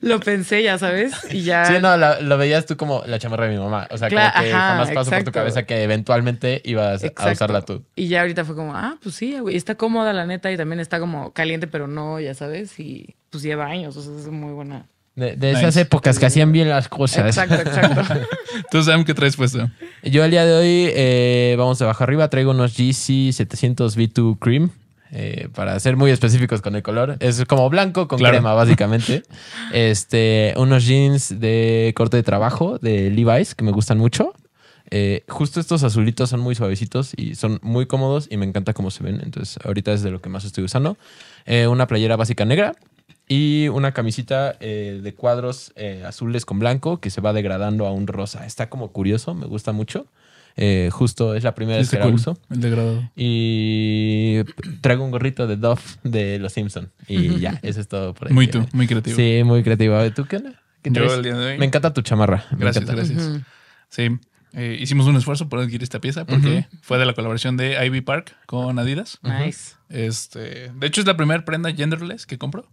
[0.00, 1.12] lo pensé, ya sabes.
[1.30, 1.64] Y ya.
[1.66, 3.86] Sí, no, la- lo veías tú como la chamarra de mi mamá.
[3.90, 7.30] O sea, Claro, como que ajá, jamás pasó por tu cabeza que eventualmente ibas a
[7.32, 7.82] usarla tú.
[7.96, 9.56] Y ya ahorita fue como, ah, pues sí, güey.
[9.56, 12.78] Está cómoda, la neta, y también está como caliente, pero no, ya sabes.
[12.80, 14.86] Y pues lleva años, o sea, es muy buena.
[15.14, 15.60] De, de Nice.
[15.60, 17.26] esas épocas que hacían bien las cosas.
[17.26, 18.02] Exacto, exacto.
[18.70, 19.68] Tú sabes qué traes puesto.
[20.02, 24.38] Yo el día de hoy, eh, vamos de abajo arriba, traigo unos GC 700 V2
[24.38, 24.70] Cream.
[25.12, 27.16] Eh, para ser muy específicos con el color.
[27.20, 28.34] Es como blanco con Claro.
[28.36, 29.22] crema, básicamente.
[29.72, 34.32] este, unos jeans de corte de trabajo de Levi's que me gustan mucho.
[34.90, 38.90] Eh, justo estos azulitos son muy suavecitos y son muy cómodos y me encanta cómo
[38.90, 39.20] se ven.
[39.22, 40.96] Entonces, ahorita es de lo que más estoy usando.
[41.46, 42.74] Eh, una playera básica negra
[43.28, 45.72] y una camisita eh, de cuadros
[46.06, 48.46] azules con blanco que se va degradando a un rosa.
[48.46, 50.06] Está como curioso, me gusta mucho.
[50.56, 52.38] Eh, justo es la primera vez que la cool, uso.
[52.50, 53.10] El degradado.
[53.16, 54.42] Y
[54.80, 58.34] traigo un gorrito de Dove de Los Simpson Y ya, eso es todo por ahí.
[58.34, 59.16] Muy tú, muy creativo.
[59.16, 59.94] Sí, muy creativo.
[59.94, 60.60] A ver, ¿Tú qué onda?
[60.82, 61.12] ¿Qué Yo traes?
[61.14, 61.58] el día de hoy.
[61.58, 62.44] Me encanta tu chamarra.
[62.52, 63.40] Gracias, gracias.
[63.88, 64.08] Sí.
[64.52, 68.00] eh, hicimos un esfuerzo por adquirir esta pieza porque fue de la colaboración de Ivy
[68.00, 69.18] Park con Adidas.
[69.22, 69.76] Nice.
[69.88, 72.68] Este, de hecho, es la primera prenda genderless que compro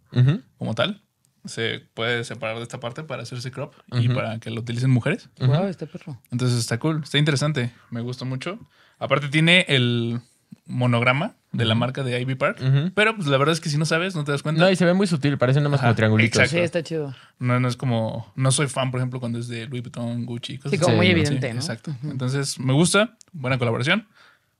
[0.58, 1.02] como tal.
[1.50, 5.30] Se puede separar de esta parte para hacerse crop y para que lo utilicen mujeres.
[5.40, 6.22] Wow, este perro.
[6.32, 7.74] Entonces está cool, está interesante.
[7.90, 8.58] Me gustó mucho.
[9.00, 10.22] Aparte, tiene el
[10.66, 12.60] monograma de la marca de Ivy Park.
[12.94, 14.62] Pero pues la verdad es que si no sabes, no te das cuenta.
[14.62, 16.38] No, y se ve muy sutil, parece nada más como triangulitos.
[16.40, 16.58] exacto.
[16.58, 17.16] Sí, está chido.
[17.40, 18.32] No, no es como.
[18.36, 20.58] No soy fan, por ejemplo, cuando es de Louis Vuitton, Gucci.
[20.58, 21.60] Cosas Sí, como Sí, muy evidente, Sí, ¿no?
[21.60, 21.96] Exacto.
[22.04, 23.18] Entonces, me gusta.
[23.32, 24.08] Buena colaboración.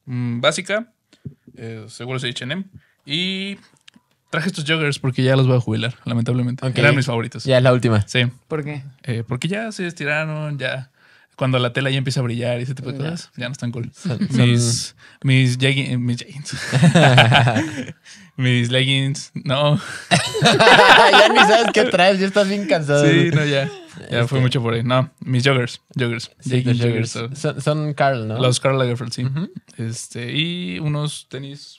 [0.06, 0.92] Mm, básica.
[1.56, 2.66] eh, seguro es HM.
[3.06, 3.58] Y
[4.30, 6.66] traje estos joggers porque ya los voy a jubilar, lamentablemente.
[6.76, 7.44] Eran mis favoritos.
[7.46, 8.06] Ya es la última.
[8.08, 8.26] Sí.
[8.48, 8.84] ¿Por qué?
[9.04, 10.92] eh, porque ya se estiraron, ya.
[11.36, 13.72] Cuando la tela ya empieza a brillar y ese tipo de cosas, ya no están
[13.72, 13.90] cool.
[13.94, 16.54] Son- Mis, mis, jegging- mis jeggings.
[18.36, 19.32] mis leggings.
[19.46, 19.80] No.
[20.42, 23.06] ya ni sabes qué traes, ya estás bien cansado.
[23.10, 23.70] Sí, no, ya.
[24.12, 24.40] Ya fue Este.
[24.42, 24.84] mucho por ahí.
[24.84, 25.82] No, mis joggers.
[25.98, 26.32] Joggers.
[26.40, 26.80] Sí, joggers.
[26.82, 27.10] joggers.
[27.12, 28.38] so- Son, son Carl, ¿no?
[28.40, 29.26] Los Karl Lagerfeld, sí.
[29.78, 31.78] Este, y unos tenis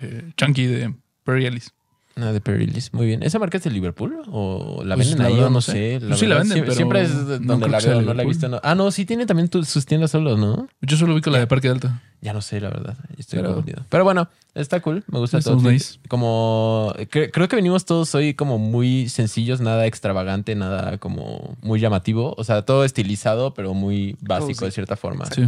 [0.00, 0.94] eh, chunky de
[1.28, 1.72] Perry Ellis.
[2.16, 2.92] No, de Perilis.
[2.94, 3.22] Muy bien.
[3.22, 4.22] ¿Esa marca es de Liverpool?
[4.32, 5.34] ¿O la Pues, venden la ahí?
[5.36, 6.00] verdad no sé.
[6.00, 8.26] La Pues sí la venden, siempre, pero siempre es donde la veo, no la he
[8.26, 8.48] visto.
[8.48, 8.58] no.
[8.64, 10.66] Ah, no, sí tiene también tu- sus tiendas solos, ¿no?
[10.80, 12.02] Yo solo ubico la de Parque Delta.
[12.20, 12.96] Ya no sé, la verdad.
[13.18, 13.84] Estoy Pero- confundido.
[13.88, 15.04] Pero bueno, está cool.
[15.06, 15.60] Me gusta todo.
[15.70, 16.00] Nice.
[16.08, 21.78] Como cre- creo que venimos todos hoy como muy sencillos, nada extravagante, nada como muy
[21.78, 22.34] llamativo.
[22.36, 25.26] O sea, todo estilizado, pero muy básico de cierta forma.
[25.26, 25.42] Sí.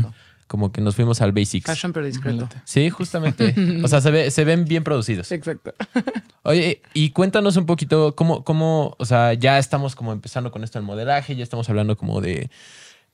[0.50, 1.64] Como que nos fuimos al basics.
[1.64, 2.48] Fashion pero discreto.
[2.64, 3.54] Sí, justamente.
[3.84, 5.30] o sea, se, ve, se ven bien producidos.
[5.30, 5.72] Exacto.
[6.42, 10.80] Oye, y cuéntanos un poquito cómo, cómo, o sea, ya estamos como empezando con esto
[10.80, 12.50] del modelaje, ya estamos hablando como de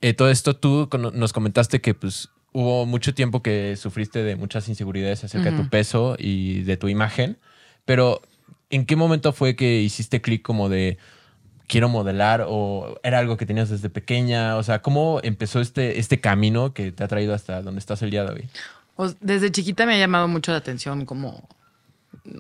[0.01, 0.57] eh, todo esto.
[0.57, 5.59] Tú nos comentaste que pues hubo mucho tiempo que sufriste de muchas inseguridades acerca de
[5.59, 7.37] tu peso y de tu imagen,
[7.85, 8.23] pero
[8.71, 10.97] ¿en qué momento fue que hiciste clic como de
[11.67, 14.57] quiero modelar o era algo que tenías desde pequeña?
[14.57, 18.11] O sea, ¿cómo empezó este, este camino que te ha traído hasta donde estás el
[18.11, 18.49] día de hoy?
[18.97, 21.49] O- desde chiquita me ha llamado mucho la atención como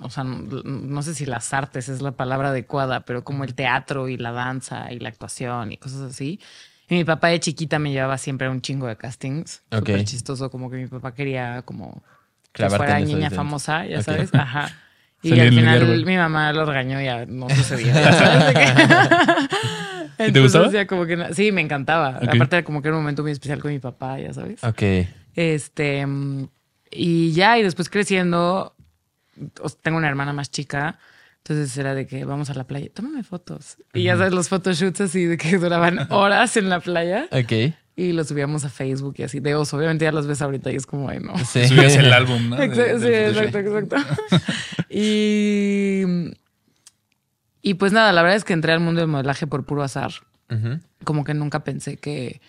[0.02, 3.54] o sea, no, no sé si las artes es la palabra adecuada, pero como el
[3.54, 6.40] teatro y la danza y la actuación y cosas así.
[6.88, 9.62] Y mi papá de chiquita me llevaba siempre a un chingo de castings.
[9.70, 9.78] Ok.
[9.78, 12.02] Súper chistoso, como que mi papá quería como
[12.52, 14.04] que fuera niña famosa, ya Ok.
[14.04, 14.30] sabes.
[14.34, 14.70] Ajá.
[15.34, 17.54] Y al final mi mamá lo regañó y ya no qué.
[20.28, 20.66] ¿Y te gustaba?
[20.66, 22.18] Entonces, ya como que sí, me encantaba.
[22.22, 22.34] Ok.
[22.34, 24.62] Aparte como que era un momento muy especial con mi papá, ya sabes.
[24.64, 24.82] Ok.
[25.34, 26.06] Este,
[26.90, 28.74] y ya, y después creciendo,
[29.82, 30.98] tengo una hermana más chica,
[31.38, 33.76] entonces era de que vamos a la playa, tómame fotos.
[33.92, 37.74] Y ya sabes, los photoshoots así de que duraban horas en la playa Ok.
[37.96, 39.78] Y los subíamos a Facebook y así de oso.
[39.78, 41.36] Obviamente ya los ves ahorita y es como, ay, no.
[41.38, 41.66] Sí.
[41.66, 42.60] Subías el álbum, ¿no?
[42.62, 43.96] Exacto, sí, exacto, exacto.
[44.90, 46.02] y,
[47.62, 50.12] y pues nada, la verdad es que entré al mundo del modelaje por puro azar.
[51.02, 52.40] Como que nunca pensé que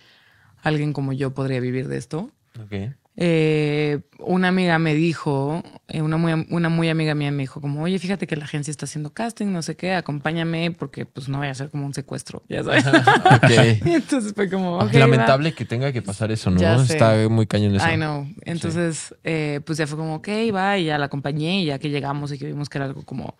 [0.62, 2.30] alguien como yo podría vivir de esto.
[2.62, 2.94] Ok.
[3.20, 7.82] Eh, una amiga me dijo, eh, una, muy, una muy amiga mía me dijo como,
[7.82, 11.40] oye, fíjate que la agencia está haciendo casting, no sé qué, acompáñame porque pues no
[11.40, 12.86] vaya a ser como un secuestro, ya sabes.
[12.86, 13.86] Ok.
[13.86, 16.60] Y entonces fue como, ok, Lamentable que tenga que pasar eso, ¿no?
[16.60, 16.92] Ya sé.
[16.92, 17.84] Está muy cañón eso.
[17.84, 17.92] va.
[17.92, 18.24] I know.
[18.44, 21.90] Entonces, eh, pues ya fue como, ok, va, y ya la acompañé y ya que
[21.90, 23.36] llegamos y que vimos que era algo como,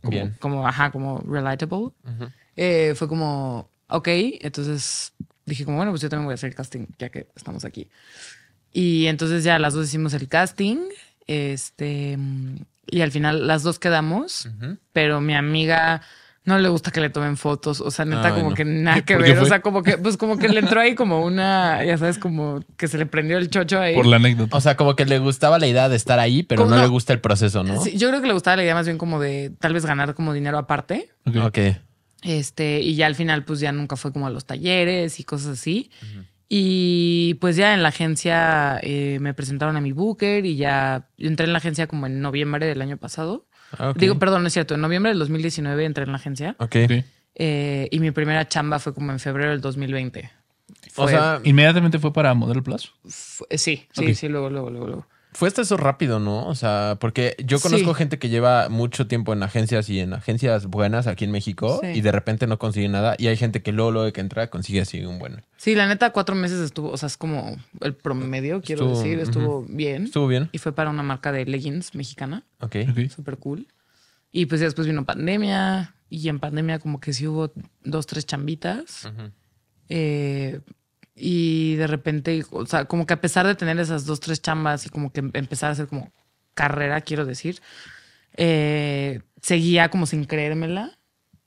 [0.00, 0.34] como, Bien.
[0.40, 1.90] como ajá, como relatable,
[2.56, 4.08] eh, fue como, ok,
[4.40, 5.12] entonces
[5.44, 7.90] dije como, bueno, pues yo también voy a hacer el casting ya que estamos aquí.
[8.72, 10.78] Y entonces ya las dos hicimos el casting,
[11.26, 12.18] este,
[12.86, 14.48] y al final las dos quedamos,
[14.92, 16.02] pero mi amiga
[16.44, 18.56] no le gusta que le tomen fotos, o sea, neta Ay, como no.
[18.56, 20.80] que nada que ¿Por qué ver, o sea, como que, pues como que le entró
[20.80, 23.94] ahí como una, ya sabes, como que se le prendió el chocho ahí.
[23.94, 24.56] Por la anécdota.
[24.56, 26.82] O sea, como que le gustaba la idea de estar ahí, pero ¿Cómo no, no?
[26.82, 27.82] le gusta el proceso, ¿no?
[27.82, 30.14] Sí, yo creo que le gustaba la idea más bien como de tal vez ganar
[30.14, 31.10] como dinero aparte.
[31.26, 31.36] Ok.
[31.44, 31.58] Ok.
[32.22, 35.58] Este, y ya al final, pues ya nunca fue como a los talleres y cosas
[35.58, 35.90] así.
[36.52, 41.28] Y pues ya en la agencia eh, me presentaron a mi booker y ya yo
[41.28, 43.46] entré en la agencia como en noviembre del año pasado.
[43.78, 43.96] Ah, ok.
[43.98, 46.74] Digo, perdón, no es cierto, en noviembre del 2019 entré en la agencia Ok.
[47.36, 50.28] Eh, y mi primera chamba fue como en febrero del 2020.
[50.96, 52.92] O Fue- sea, Inmediatamente fue para Modelo Plus.
[53.08, 55.06] Fu- eh, sí, sí, sí, luego, luego, luego, luego.
[55.32, 56.46] Fue hasta eso rápido, ¿no?
[56.46, 57.98] O sea, porque yo conozco Sí.
[57.98, 61.88] gente que lleva mucho tiempo en agencias y en agencias buenas aquí en México Sí.
[61.94, 63.14] y de repente no consigue nada.
[63.18, 65.42] Y hay gente que luego, luego que entra consigue así un buen.
[65.56, 69.18] Sí, la neta, cuatro meses estuvo, o sea, es como el promedio, quiero Estuvo, decir,
[69.20, 70.04] estuvo bien.
[70.04, 70.48] ¿Estuvo bien?
[70.52, 72.76] Y fue para una marca de leggings mexicana, Ok.
[72.90, 73.08] Ok.
[73.10, 73.68] súper cool.
[74.32, 77.52] Y pues ya después vino pandemia y en pandemia como que sí hubo
[77.84, 79.04] dos, tres chambitas.
[79.06, 79.30] Ujú.
[79.88, 80.60] Eh,
[81.20, 84.86] y de repente, o sea, como que a pesar de tener esas dos, tres chambas
[84.86, 86.12] y como que em- empezar a hacer como
[86.54, 87.60] carrera, quiero decir,
[88.36, 90.98] eh, seguía como sin creérmela.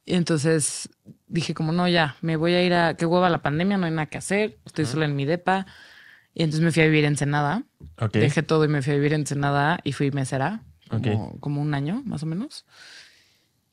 [0.06, 0.90] Y entonces
[1.28, 2.96] dije como, no, ya, me voy a ir a...
[2.96, 5.66] Qué hueva la pandemia, no hay nada que hacer, estoy sola en mi depa.
[6.34, 7.64] Y entonces me fui a vivir en Ensenada.
[8.00, 8.14] Ok.
[8.14, 11.74] Dejé todo y me fui a vivir en Ensenada y fui mesera, como, como un
[11.74, 12.66] año más o menos.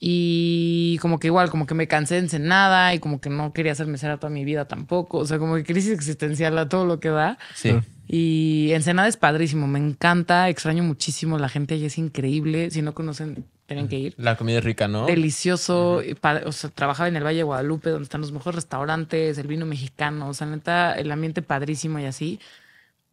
[0.02, 3.74] Y como que igual, como que me cansé de Ensenada y como que no quería
[3.74, 5.18] ser mesera toda mi vida tampoco.
[5.18, 7.36] O sea, como que crisis existencial a todo lo que da.
[7.54, 7.78] Sí.
[8.08, 12.70] Y Ensenada es padrísimo, me encanta, extraño muchísimo, la gente allí es increíble.
[12.70, 14.14] Si no conocen, tienen que ir.
[14.16, 15.04] La comida es rica, ¿no?
[15.04, 16.00] Delicioso.
[16.46, 19.66] O sea, trabajaba en el Valle de Guadalupe, donde están los mejores restaurantes, el vino
[19.66, 20.30] mexicano.
[20.30, 22.40] O sea, neta, el ambiente padrísimo y así.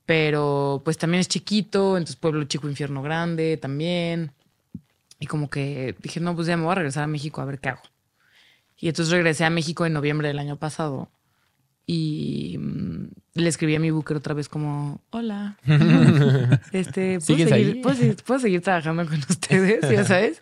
[0.05, 4.31] Pero pues también es chiquito, entonces pueblo chico, infierno grande también.
[5.19, 7.59] Y como que dije, no, pues ya me voy a regresar a México a ver
[7.59, 7.81] qué hago.
[8.79, 11.09] Y entonces regresé a México en noviembre del año pasado.
[11.85, 15.57] Y mm, le escribí a mi booker otra vez como, hola.
[16.71, 19.89] este, ¿puedo ¿Sigues seguir, puedo seguir- puedo seguir trabajando con ustedes?
[19.89, 20.41] Ya sabes.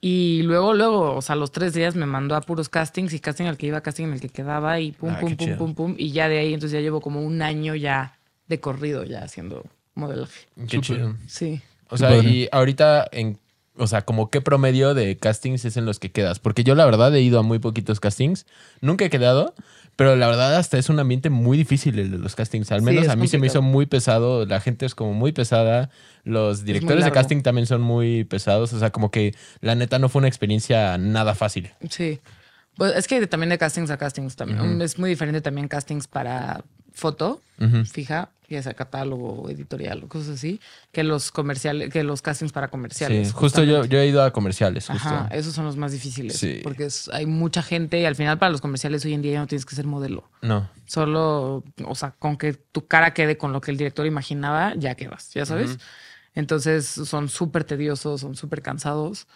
[0.00, 3.44] Y luego, luego, o sea, los tres días me mandó a puros castings y casting
[3.46, 5.94] al que iba, casting en el que quedaba y pum, Ah, pum, pum, pum, pum.
[5.96, 9.64] Y ya de ahí, entonces ya llevo como un año ya de corrido ya haciendo
[9.94, 10.48] modelaje.
[10.68, 11.16] Qué chido.
[11.28, 11.62] Sí.
[11.88, 13.38] O sea, y ahorita en
[13.76, 16.84] o sea, como qué promedio de castings es en los que quedas, porque yo la
[16.84, 18.46] verdad he ido a muy poquitos castings,
[18.80, 19.54] nunca he quedado,
[19.96, 23.08] pero la verdad hasta es un ambiente muy difícil el de los castings, al menos
[23.08, 25.90] a mí se me hizo muy pesado, la gente es como muy pesada,
[26.24, 30.08] los directores de casting también son muy pesados, o sea, como que la neta no
[30.08, 31.70] fue una experiencia nada fácil.
[31.88, 32.20] Sí.
[32.76, 34.80] Pues es que también de castings a castings también.
[34.80, 37.40] Es muy diferente también castings para foto
[37.86, 42.68] fija, ya sea catálogo, editorial o cosas así, que los comerciales, que los castings para
[42.68, 43.28] comerciales.
[43.28, 45.08] Sí, justo yo, yo he ido a comerciales, justo.
[45.08, 46.36] Ajá, esos son los más difíciles.
[46.38, 46.60] Sí.
[46.64, 49.38] Porque es- hay mucha gente y al final para los comerciales hoy en día ya
[49.40, 50.28] no tienes que ser modelo.
[50.42, 50.68] No.
[50.86, 54.96] Solo, o sea, con que tu cara quede con lo que el director imaginaba, ya
[54.96, 55.78] quedas, ya sabes.
[56.34, 59.28] Entonces son súper tediosos, son súper cansados.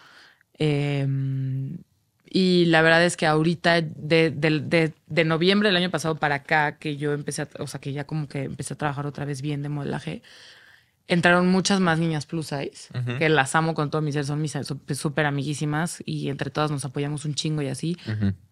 [0.59, 1.07] Eh,
[2.29, 6.37] y la verdad es que ahorita, de, de- de- de noviembre del año pasado para
[6.37, 9.25] acá, que yo empecé, a, o sea, que ya como que empecé a trabajar otra
[9.25, 10.23] vez bien de modelaje,
[11.09, 12.89] entraron muchas más niñas plus size,
[13.19, 14.57] que las amo con todo mi ser, son mis
[14.95, 17.97] súper amiguísimas y entre todas nos apoyamos un chingo y así.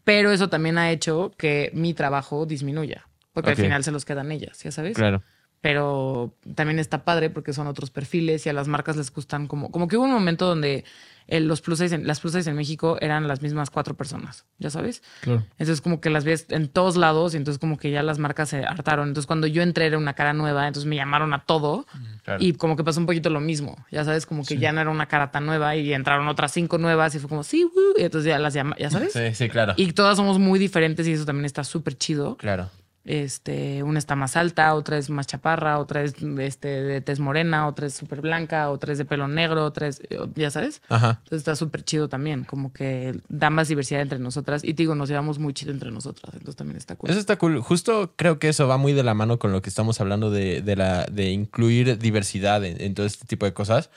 [0.04, 4.30] Pero eso también ha hecho que mi trabajo disminuya, porque al final se los quedan
[4.30, 4.96] ellas, ¿ya sabes?
[4.96, 5.22] Claro.
[5.60, 9.70] Pero también está padre porque son otros perfiles y a las marcas les gustan como...
[9.70, 10.84] Como que hubo un momento donde
[11.26, 14.70] el- los plus en- las plus size en México eran las mismas cuatro personas, ¿ya
[14.70, 15.02] sabes?
[15.22, 15.44] Claro.
[15.52, 18.48] Entonces como que las ves en todos lados y entonces como que ya las marcas
[18.50, 19.08] se hartaron.
[19.08, 21.86] Entonces cuando yo entré era una cara nueva, entonces me llamaron a todo
[22.24, 22.42] Claro.
[22.42, 24.90] y como que pasó un poquito lo mismo, ya sabes, como que ya no era
[24.90, 28.02] una cara tan nueva y entraron otras cinco nuevas y fue como, sí, woo", y
[28.02, 29.12] entonces ya las llama, ya sabes.
[29.12, 29.74] Sí, sí, claro.
[29.76, 32.36] Y todas somos muy diferentes y eso también está súper chido.
[32.36, 32.70] Claro.
[33.04, 37.66] Este, una está más alta, otra es más chaparra, otra es este, de tez morena,
[37.66, 40.00] otra es súper blanca, otra es de pelo negro, otra es,
[40.34, 40.80] ya sabes.
[40.88, 41.18] Ajá.
[41.24, 44.64] Entonces está súper chido también, como que da más diversidad entre nosotras.
[44.64, 47.10] Y te digo, nos llevamos muy chido entre nosotras, entonces también está cool.
[47.10, 47.60] Eso está cool.
[47.60, 50.62] Justo creo que eso va muy de la mano con lo que estamos hablando de,
[50.62, 53.90] de la, de incluir diversidad en, en todo este tipo de cosas.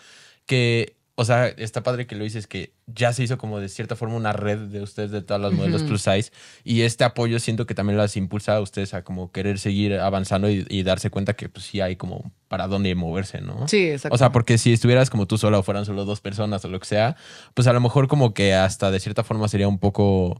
[0.45, 3.95] Que, o sea, está padre que lo dices que ya se hizo como de cierta
[3.95, 6.31] forma una red de ustedes de todas las modelos plus size.
[6.63, 10.47] Y este apoyo siento que también las impulsa a ustedes a como querer seguir avanzando
[10.47, 13.67] y, y darse cuenta que pues sí hay como para dónde moverse, ¿no?
[13.67, 14.13] Sí, exacto.
[14.13, 16.79] O sea, porque si estuvieras como tú sola o fueran solo dos personas o lo
[16.79, 17.15] que sea,
[17.55, 20.39] pues a lo mejor como que hasta de cierta forma sería un poco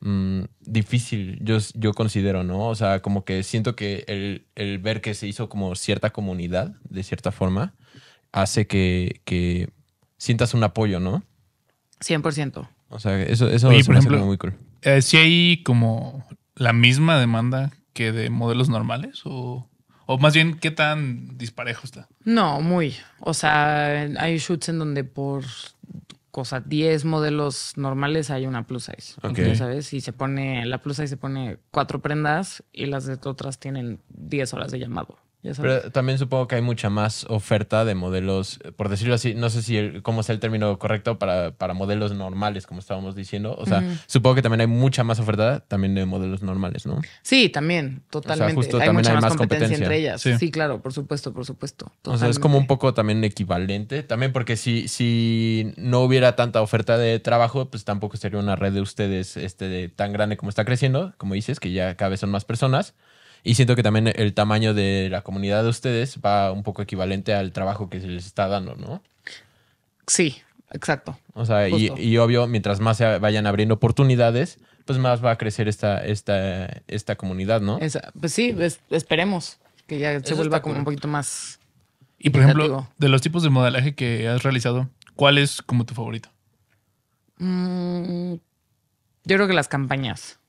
[0.00, 2.66] mm, difícil, yo, yo considero, ¿no?
[2.66, 6.72] O sea, como que siento que el, el ver que se hizo como cierta comunidad,
[6.88, 7.74] de cierta forma,
[8.32, 9.68] hace que, que
[10.16, 11.22] sientas un apoyo, ¿no?
[12.00, 12.68] 100%.
[12.88, 14.54] O sea, eso, eso Oye, se por me hace ejemplo, como muy cool.
[14.82, 19.22] Eh, ¿Sí hay como la misma demanda que de modelos normales?
[19.24, 19.68] O,
[20.06, 22.08] o más bien, ¿qué tan disparejo está?
[22.24, 22.94] No, muy.
[23.20, 25.44] O sea, hay shoots en donde por
[26.30, 29.14] cosa 10 modelos normales hay una plus size.
[29.22, 29.38] Ok.
[29.38, 33.18] Ya sabes, y se pone, la plus size se pone cuatro prendas y las de
[33.24, 35.18] otras tienen 10 horas de llamado.
[35.60, 39.62] Pero también supongo que hay mucha más oferta de modelos, por decirlo así, no sé
[39.62, 43.54] si el- cómo sea el término correcto para, para modelos normales, como estábamos diciendo.
[43.58, 47.00] O sea, supongo que también hay mucha más oferta también de modelos normales, ¿no?
[47.22, 48.54] Sí, también, totalmente.
[48.54, 49.84] justo hay también mucha hay más, más competencia, competencia.
[49.84, 50.20] entre ellas.
[50.22, 50.38] Sí.
[50.38, 50.50] Sí.
[50.50, 51.90] claro, por supuesto, por supuesto.
[52.04, 52.68] O sea, es como un totalmente.
[52.68, 54.02] poco también equivalente.
[54.02, 58.72] También porque si, si no hubiera tanta oferta de trabajo, pues tampoco sería una red
[58.72, 62.30] de ustedes este, tan grande como está creciendo, como dices, que ya cada vez son
[62.30, 62.94] más personas.
[63.48, 67.32] Y siento que también el tamaño de la comunidad de ustedes va un poco equivalente
[67.32, 69.04] al trabajo que se les está dando, ¿no?
[70.08, 70.38] Sí,
[70.72, 71.16] exacto.
[71.32, 75.68] O sea, y, obvio, mientras más se vayan abriendo oportunidades, pues más va a crecer
[75.68, 77.78] esta, esta, esta comunidad, ¿no?
[77.78, 80.78] Esa- pues sí, es- esperemos que ya se Eso vuelva como cool.
[80.80, 81.60] un poquito más.
[82.18, 85.94] Y por ejemplo, de los tipos de modelaje que has realizado, ¿cuál es como tu
[85.94, 86.30] favorito?
[87.38, 88.34] Mm,
[89.24, 90.40] yo creo que las campañas.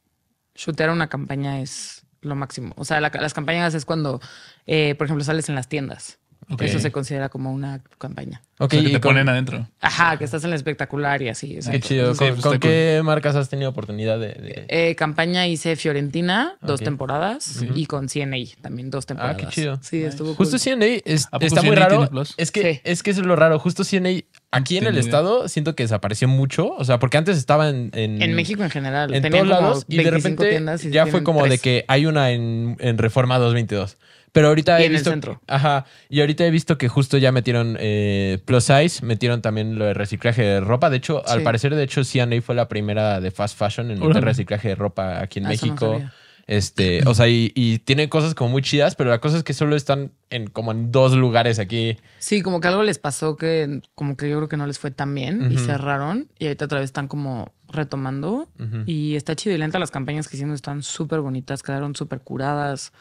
[0.55, 2.73] Shootear una campaña es lo máximo.
[2.77, 4.19] O sea, la- las campañas es cuando,
[4.65, 6.19] eh, por ejemplo, sales en las tiendas.
[6.59, 8.41] Eso se considera como una campaña.
[8.59, 9.67] Ok, O sea, que te con- ponen adentro.
[9.81, 11.59] Ajá, que estás en el espectacular y así.
[11.69, 12.13] Qué chido.
[12.13, 14.29] Sí, ¿Con, pues con qué marcas has tenido oportunidad de...?
[14.29, 17.73] de- Eh, campaña hice Fiorentina, dos temporadas, Ujú.
[17.75, 19.35] y con CNA también dos temporadas.
[19.37, 19.77] Ah, qué chido.
[19.83, 20.07] Sí, Nice.
[20.09, 20.59] estuvo Justo cool.
[20.59, 21.95] CNA es- ¿A poco está muy CNA raro.
[21.97, 22.33] tiene Plus?
[22.37, 22.81] Es que, Sí.
[22.83, 23.59] es que eso es lo raro.
[23.59, 26.73] Justo CNA aquí en el estado siento que desapareció mucho.
[26.77, 27.91] O sea, porque antes estaba en...
[27.93, 29.13] En, En México en general.
[29.13, 29.85] En todos lados.
[29.87, 32.97] Y de 25 repente tiendas y ya fue como de que hay una en, en
[32.97, 33.97] Reforma 222.
[34.31, 35.09] Pero ahorita Y he en el visto...
[35.09, 35.41] centro.
[35.47, 35.85] Ajá.
[36.09, 39.05] Y ahorita he visto que justo ya metieron eh, Plus Size.
[39.05, 40.89] Metieron también lo de reciclaje de ropa.
[40.89, 44.23] De hecho, al parecer, de hecho, CNA fue la primera de fast fashion en meter
[44.23, 46.01] reciclaje de ropa aquí en Ah, no México.
[46.45, 49.53] Este, o sea, y, y tiene cosas como muy chidas, pero la cosa es que
[49.53, 51.97] solo están en como en dos lugares aquí.
[52.19, 54.91] Sí, como que algo les pasó que como que yo creo que no les fue
[54.91, 58.47] tan bien y cerraron y ahorita otra vez están como retomando
[58.85, 62.93] y está chido y lenta las campañas que hicimos están súper bonitas, quedaron súper curadas.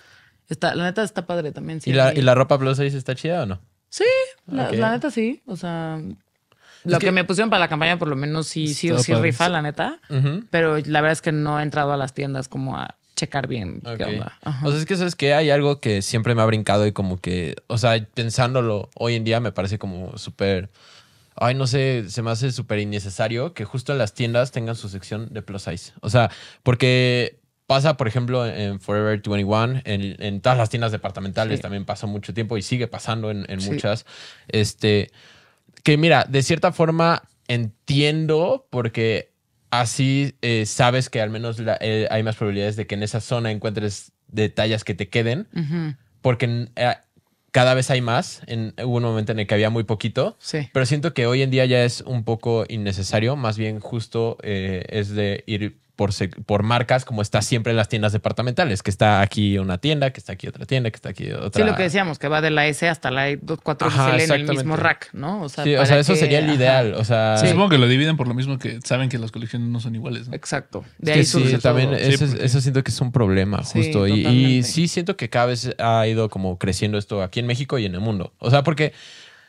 [0.48, 1.80] Está, la neta está padre también.
[1.80, 2.14] Sí, ¿Y, la.
[2.14, 3.60] ¿Y la ropa plus size está chida o no?
[3.88, 4.04] Sí,
[4.46, 5.42] la, neta sí.
[5.46, 6.00] O sea,
[6.84, 9.48] lo que- que, me pusieron para la campaña por lo menos sí, sí, sí rifa,
[9.48, 10.00] la neta.
[10.50, 13.80] Pero la verdad es que no he entrado a las tiendas como a checar bien
[13.96, 14.38] qué onda.
[14.44, 14.66] Ajá.
[14.66, 17.18] O sea, es que sabes que hay algo que siempre me ha brincado y como
[17.18, 20.68] que, o sea, pensándolo hoy en día me parece como súper,
[21.34, 24.90] ay, no sé, se me hace súper innecesario que justo en las tiendas tengan su
[24.90, 25.92] sección de plus size.
[26.02, 26.30] O sea,
[26.62, 31.62] porque pasa, por ejemplo, en Forever 21, en, en todas las tiendas departamentales Sí.
[31.62, 33.70] también pasó mucho tiempo y sigue pasando en, en Sí.
[33.70, 34.06] muchas.
[34.48, 35.10] Este,
[35.82, 39.32] que mira, de cierta forma entiendo porque
[39.70, 43.20] así eh, sabes que al menos la- eh, hay más probabilidades de que en esa
[43.20, 45.46] zona encuentres detalles que te queden,
[46.22, 46.94] porque eh,
[47.52, 48.42] cada vez hay más.
[48.46, 50.68] En, hubo un momento en el que había muy poquito, Sí.
[50.72, 54.84] pero siento que hoy en día ya es un poco innecesario, más bien justo eh,
[54.88, 59.58] es de ir por, marcas como está siempre en las tiendas departamentales, que está aquí
[59.58, 61.64] una tienda, que está aquí otra tienda, que está aquí otra.
[61.64, 64.46] Sí, lo que decíamos, que va de la S hasta la 4 Ajá, en el
[64.46, 65.42] mismo rack, ¿no?
[65.42, 66.54] O sea, Sí, o sea, eso que- sería el ajá.
[66.54, 66.94] ideal.
[66.94, 69.68] O sea, Sí, Supongo que lo dividen por lo mismo que saben que las colecciones
[69.68, 70.28] no son iguales.
[70.28, 70.34] ¿no?
[70.34, 70.84] Exacto.
[71.00, 71.98] Es De que ahí sí, surge también todo.
[71.98, 74.06] Sí, eso, porque- eso siento que es un problema, Sí, justo.
[74.06, 77.86] Y- sí siento que cada vez ha ido como creciendo esto aquí en México y
[77.86, 78.34] en el mundo.
[78.38, 78.92] O sea, porque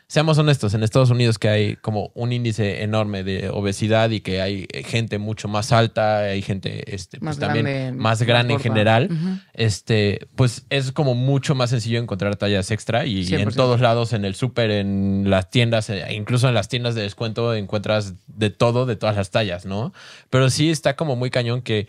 [0.08, 4.42] seamos honestos, en Estados Unidos que hay como un índice enorme de obesidad y que
[4.42, 8.54] hay eh, gente mucho más alta, hay gente este, Más pues, también grande, más grande
[8.54, 9.10] en general,
[9.54, 13.56] este, pues es como mucho más sencillo encontrar tallas extra y en 100%.
[13.56, 17.54] todos lados, en el súper, en las tiendas, eh, incluso en las tiendas de descuento
[17.54, 19.94] encuentras de todo, de todas las tallas, ¿no?
[20.30, 21.88] Pero sí está como muy cañón que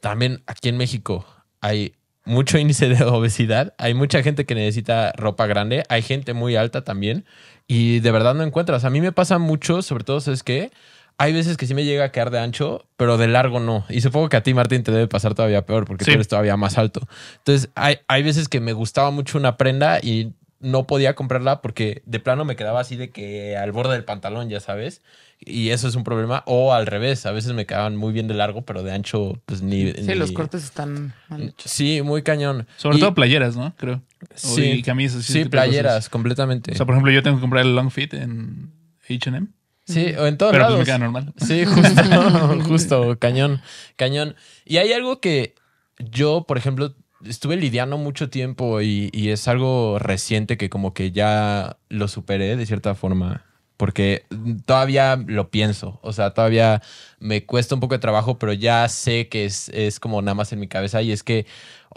[0.00, 1.26] también aquí en México
[1.60, 1.94] hay
[2.24, 6.84] mucho índice de obesidad, hay mucha gente que necesita ropa grande, hay gente muy alta
[6.84, 7.24] también
[7.68, 8.84] y de verdad no encuentras.
[8.84, 10.70] A mí me pasa mucho, sobre todo, es que
[11.18, 13.84] hay veces que sí me llega a quedar de ancho, pero de largo no.
[13.88, 16.10] Y supongo que a ti, Martín, te debe pasar todavía peor porque Sí.
[16.10, 17.00] tú eres todavía más alto.
[17.38, 22.02] Entonces, hay, hay veces que me gustaba mucho una prenda y no podía comprarla porque
[22.06, 25.02] de plano me quedaba así de que al borde del pantalón, ya sabes.
[25.38, 26.42] Y eso es un problema.
[26.46, 29.60] O al revés, a veces me quedaban muy bien de largo, pero de ancho, pues
[29.62, 29.92] ni.
[29.92, 31.70] Sí, ni- los cortes están mal hechos.
[31.70, 32.66] Sí, muy cañón.
[32.78, 33.74] Sobre Y- todo playeras, ¿no?
[33.76, 34.00] Creo.
[34.34, 35.24] Sí, y camisas.
[35.24, 36.72] sí, playeras, completamente.
[36.72, 38.72] O sea, por ejemplo, yo tengo que comprar el long fit en
[39.08, 39.46] H&M.
[39.84, 41.32] sí, o en todos Pero pues me queda normal.
[41.36, 43.62] Sí, justo, justo, cañón,
[43.96, 44.36] cañón.
[44.64, 45.54] Y hay algo que
[45.98, 51.12] yo, por ejemplo, estuve lidiando mucho tiempo y, y es algo reciente que como que
[51.12, 53.44] ya lo superé de cierta forma.
[53.76, 54.24] Porque
[54.64, 56.80] todavía lo pienso, o sea, todavía
[57.18, 60.50] me cuesta un poco de trabajo, pero ya sé que es, es como nada más
[60.54, 61.44] en mi cabeza y es que,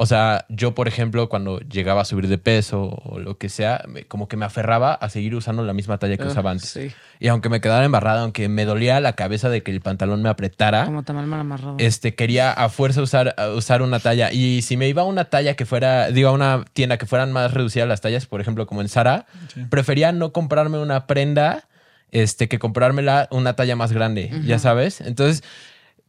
[0.02, 3.84] o sea, yo, por ejemplo, cuando llegaba a subir de peso o lo que sea,
[3.88, 6.70] me- como que me aferraba a seguir usando la misma talla que Ah, usaba antes.
[6.70, 10.22] Sí, Y aunque me quedara embarrada, aunque me dolía la cabeza de que el pantalón
[10.24, 11.76] me apretara, como tamal mal amarrado.
[11.80, 14.32] este, quería a fuerza usar, usar una talla.
[14.32, 17.32] Y si me iba a una talla que fuera, digo, a una tienda que fueran
[17.34, 19.66] más reducidas las tallas, por ejemplo, como en Zara, Sí.
[19.70, 21.66] prefería no comprarme una prenda
[22.12, 25.00] este, que comprármela una talla más grande, ya sabes.
[25.02, 25.44] Entonces,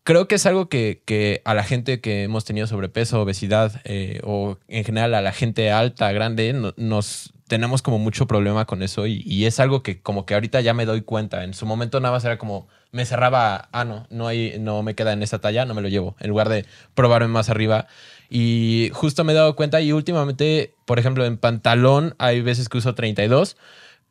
[0.05, 4.59] creo que es algo que, a la gente que hemos tenido sobrepeso, obesidad eh, o
[4.69, 9.07] en general a la gente alta, grande, no- nos tenemos como mucho problema con eso
[9.09, 11.43] y, y es algo que como que ahorita ya me doy cuenta.
[11.45, 14.95] En su momento nada más era como me cerraba, ah, no, no, hay, no me
[14.95, 17.87] queda en esa talla, no me lo llevo, en lugar de probarme más arriba.
[18.29, 22.79] Y justo me he dado cuenta y últimamente, por ejemplo, en pantalón hay veces que
[22.79, 23.57] uso 32.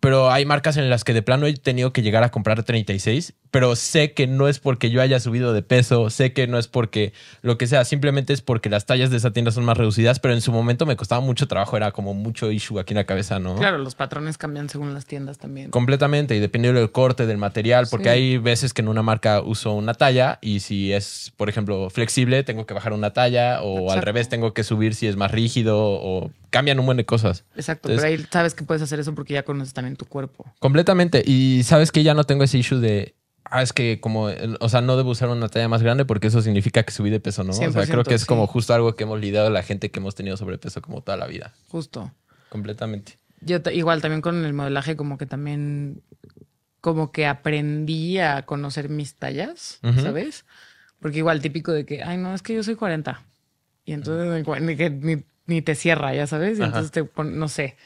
[0.02, 3.34] Pero hay marcas en las que de plano he tenido que llegar a comprar 36,
[3.52, 6.68] pero sé que no es porque yo haya subido de peso, sé que no es
[6.68, 10.20] porque lo que sea, simplemente es porque las tallas de esa tienda son más reducidas,
[10.20, 13.06] pero en su momento me costaba mucho trabajo, era como mucho issue aquí en la
[13.06, 13.56] cabeza, ¿no?
[13.56, 15.72] Claro, los patrones cambian según las tiendas también.
[15.72, 18.10] Completamente, y dependiendo del corte, del material, porque Sí.
[18.10, 22.44] hay veces que en una marca uso una talla y si es, por ejemplo, flexible,
[22.44, 25.78] tengo que bajar una talla o al revés, tengo que subir si es más rígido
[25.80, 27.46] o cambian un buen de cosas.
[27.56, 30.46] Exacto, Entonces- pero ahí sabes que puedes hacer eso porque ya conoces también tu cuerpo.
[30.60, 31.24] Completamente.
[31.26, 33.16] Y sabes que ya no tengo ese issue de.
[33.52, 34.30] Ah, es que como,
[34.60, 37.20] o sea, no debo usar una talla más grande porque eso significa que subí de
[37.20, 37.52] peso, ¿no?
[37.52, 38.28] o sea, 100%, creo que es sí.
[38.28, 41.26] como justo algo que hemos lidiado la gente que hemos tenido sobrepeso como toda la
[41.28, 41.54] vida.
[41.68, 42.12] Justo.
[42.50, 43.18] Completamente.
[43.42, 46.02] Yo igual también con el modelaje como que también
[46.82, 49.80] como que aprendí a conocer mis tallas.
[50.02, 50.46] ¿sabes?
[51.00, 53.24] Porque igual típico de que, ay, no, es que yo soy 40.
[53.86, 56.60] Y entonces ni, que- ni, ni te cierra, ya sabes.
[56.60, 57.78] Y entonces te pon- no sé.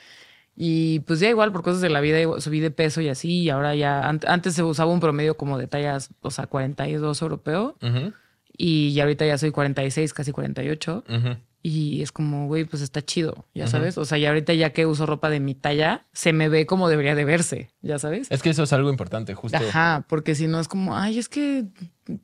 [0.56, 3.42] Y pues ya igual por cosas de la vida subí de peso y así.
[3.42, 7.22] Y ahora ya, an- antes se usaba un promedio como de tallas, o sea, 42
[7.22, 7.76] europeo.
[7.82, 8.14] Ujú,
[8.56, 11.04] Y ya ahorita ya soy 46, casi 48.
[11.10, 11.38] ujú.
[11.66, 13.98] Y es como, güey, pues está chido, ya sabes.
[13.98, 16.90] O sea, y ahorita ya que uso ropa de mi talla, se me ve como
[16.90, 18.28] debería de verse, ya sabes.
[18.32, 19.58] Es que eso es algo importante, justo.
[19.58, 21.64] Ajá, porque si no es como, ay, es que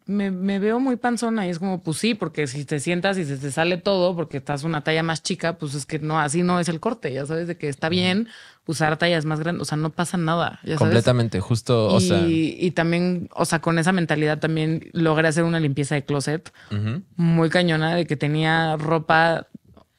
[0.06, 1.48] me, me veo muy panzona.
[1.48, 4.36] Y es como, pues sí, porque si te sientas y se te sale todo porque
[4.36, 7.26] estás una talla más chica, pues es que no, así no es el corte, ya
[7.26, 8.28] sabes, de que está bien
[8.70, 9.64] usar tallas más grandes.
[9.64, 10.78] O sea, no pasa nada, ya sabes.
[10.78, 12.22] Completamente, justo, o y, sea.
[12.28, 16.54] y también, o sea, con esa mentalidad también logré hacer una limpieza de closet
[17.16, 19.48] muy cañona de que tenía ropa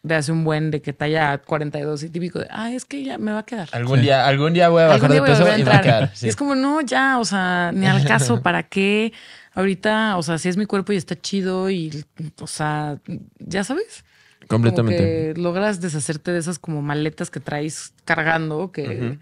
[0.02, 3.18] de hace un buen de que talla 42 y típico de, ah, es que ya
[3.18, 3.68] me va a quedar.
[3.72, 4.04] Algún, Sí.
[4.04, 5.82] día, algún día voy a bajar de peso volver a y me va a entrar.
[5.82, 6.16] quedar.
[6.16, 6.26] sí.
[6.26, 9.12] Y es como, no, ya, o sea, ni al caso, ¿para qué?
[9.52, 12.04] Ahorita, o sea, si es mi cuerpo y está chido y,
[12.40, 12.98] o sea,
[13.40, 14.04] ya sabes.
[14.48, 15.34] Como Completamente.
[15.34, 19.18] que logras deshacerte de esas como maletas que traes cargando que,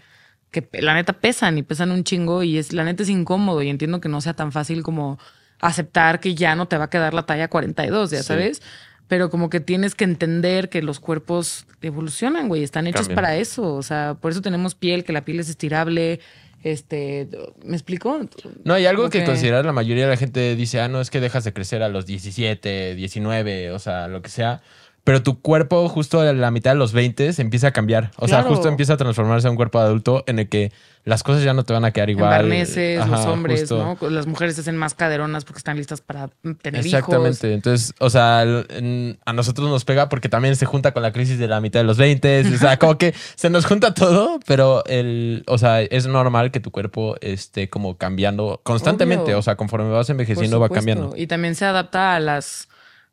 [0.51, 3.69] que la neta pesan y pesan un chingo y es la neta es incómodo y
[3.69, 5.19] entiendo que no sea tan fácil como
[5.59, 8.23] aceptar que ya no te va a quedar la talla 42, ya Sí.
[8.23, 8.61] sabes.
[9.07, 13.15] Pero como que tienes que entender que los cuerpos evolucionan, güey, están hechos Cambian.
[13.15, 13.73] para eso.
[13.75, 16.19] O sea, por eso tenemos piel, que la piel es estirable,
[16.61, 17.29] Este,
[17.63, 18.19] ¿me explico?
[18.65, 20.99] No, hay algo Como que que- considerar la mayoría de la gente dice, ah, no,
[20.99, 24.61] es que dejas de crecer a los 17, 19, o sea, lo que sea.
[25.09, 28.11] Pero tu cuerpo justo a la mitad de los 20 se empieza a cambiar.
[28.17, 30.71] O sea, justo empieza a transformarse en un cuerpo adulto en el que
[31.03, 32.29] las cosas ya no te van a quedar igual.
[32.29, 33.97] barneses, los hombres, justo.
[33.99, 34.09] ¿no?
[34.11, 36.29] Las mujeres se hacen más caderonas porque están listas para
[36.61, 37.47] tener Exactamente.
[37.47, 37.55] hijos.
[37.55, 41.47] Entonces, o sea, a nosotros nos pega porque también se junta con la crisis de
[41.47, 42.41] la mitad de los 20.
[42.53, 46.59] O sea, como que se nos junta todo, pero el, o sea, es normal que
[46.59, 49.23] tu cuerpo esté como cambiando constantemente.
[49.31, 49.39] Obvio.
[49.39, 51.15] O sea, conforme vas envejeciendo va cambiando.
[51.17, 52.69] Y también se adapta a las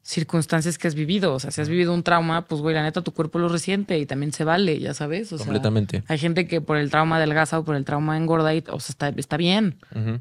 [0.07, 1.35] circunstancias que has vivido.
[1.35, 3.99] O sea, si has vivido un trauma, pues, güey, la neta, tu cuerpo lo resiente
[3.99, 5.33] y también se vale, ya sabes.
[5.33, 6.05] O sea, Completamente.
[6.07, 8.93] hay gente que por el trauma adelgaza o por el trauma engorda y, o sea,
[8.93, 9.79] está, está bien.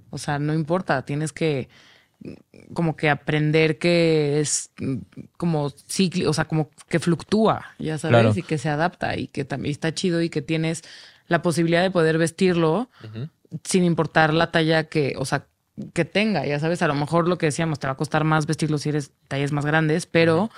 [0.10, 1.04] O sea, no importa.
[1.04, 1.70] Tienes que
[2.74, 4.72] como que aprender que es
[5.38, 8.34] como ciclo, o sea, como que fluctúa, ya sabes, Claro.
[8.36, 10.82] y que se adapta y que también está chido y que tienes
[11.28, 12.90] la posibilidad de poder vestirlo
[13.64, 15.46] sin importar la talla que, o sea,
[15.94, 18.46] que tenga, ya sabes, a lo mejor lo que decíamos, te va a costar más
[18.46, 20.50] vestirlo si eres tallas más grandes, pero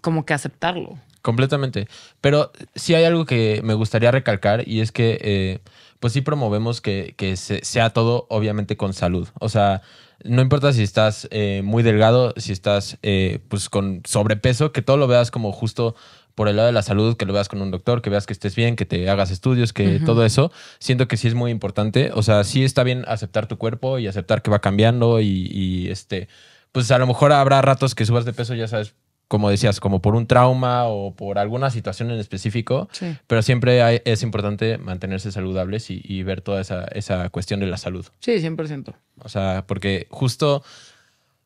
[0.00, 0.98] como que aceptarlo.
[1.22, 1.88] Completamente.
[2.20, 5.58] Pero sí hay algo que me gustaría recalcar y es que, eh,
[5.98, 9.28] pues sí promovemos que, que se- sea todo, obviamente, con salud.
[9.40, 9.82] O sea,
[10.24, 14.96] no importa si estás eh, muy delgado, si estás, eh, pues, con sobrepeso, que todo
[14.98, 15.96] lo veas como justo
[16.36, 18.32] por el lado de la salud, que lo veas con un doctor, que veas que
[18.32, 22.12] estés bien, que te hagas estudios, que todo eso, siento que sí es muy importante.
[22.14, 25.88] O sea, sí está bien aceptar tu cuerpo y aceptar que va cambiando y, y,
[25.90, 26.28] este,
[26.70, 28.94] pues a lo mejor habrá ratos que subas de peso, ya sabes,
[29.28, 33.16] como decías, como por un trauma o por alguna situación en específico, Sí.
[33.26, 37.66] pero siempre hay- es importante mantenerse saludables y, y ver toda esa, esa cuestión de
[37.66, 38.06] la salud.
[38.20, 38.94] Sí, 100%.
[39.24, 40.62] O sea, porque justo,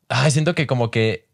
[0.08, 1.29] ay, siento que como que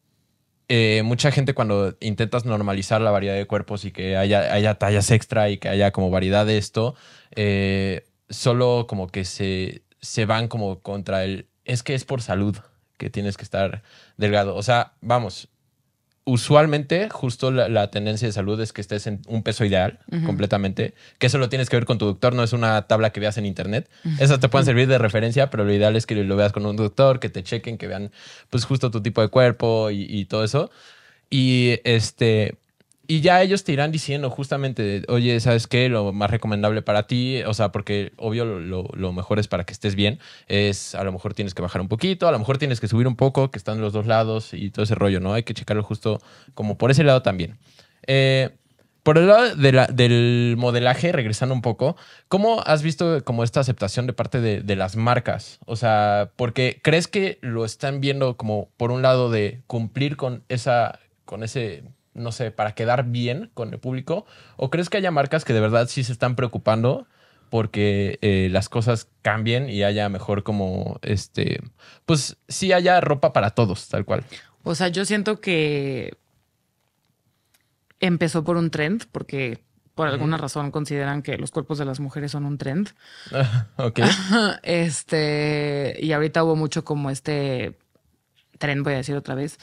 [0.69, 5.11] eh, mucha gente cuando intentas normalizar la variedad de cuerpos y que haya, haya tallas
[5.11, 6.95] extra y que haya como variedad de esto,
[7.35, 12.57] eh, solo como que se, se van como contra el, es que es por salud
[12.99, 13.83] que tienes que estar
[14.17, 14.57] delgado.
[14.57, 15.49] O sea, vamos,
[16.27, 20.93] usualmente justo la, la tendencia de salud es que estés en un peso ideal completamente,
[21.19, 23.39] que eso lo tienes que ver con tu doctor, no es una tabla que veas
[23.39, 23.89] en internet.
[24.19, 26.75] Esas te pueden servir de referencia, pero lo ideal es que lo veas con un
[26.75, 28.11] doctor, que te chequen, que vean
[28.51, 30.71] pues justo tu tipo de cuerpo y, y todo eso.
[31.31, 32.57] Y este...
[33.09, 35.89] Y ya ellos te irán diciendo justamente, oye, ¿sabes qué?
[35.89, 39.65] Lo más recomendable para ti, o sea, porque obvio lo, lo- lo mejor es para
[39.65, 42.59] que estés bien, es a lo mejor tienes que bajar un poquito, a lo mejor
[42.59, 45.35] tienes que subir un poco, que están los dos lados y todo ese rollo, ¿no?
[45.35, 46.21] Hay que checarlo justo
[46.55, 47.59] como por ese lado también.
[48.09, 48.51] Eh,
[49.03, 51.97] por el lado de la- del modelaje, regresando un poco,
[52.27, 55.61] ¿cómo has visto como esta aceptación de parte de, de las marcas?
[55.67, 60.43] O sea, porque crees que lo están viendo como por un lado de cumplir con
[60.49, 61.85] esa, con ese,
[62.17, 65.61] no sé, para quedar bien con el público, o crees que haya marcas que de
[65.61, 67.07] verdad sí se están preocupando
[67.51, 71.61] porque eh, las cosas cambien y haya mejor como, este,
[72.05, 74.25] pues sí haya ropa para todos, tal cual.
[74.65, 76.17] O sea, yo siento que
[78.01, 79.65] empezó por un trend, porque
[79.95, 82.91] por alguna razón consideran que los cuerpos de las mujeres son un trend.
[83.77, 84.01] ok.
[84.63, 87.79] Este, y ahorita hubo mucho como este
[88.59, 89.59] tren, voy a decir otra vez,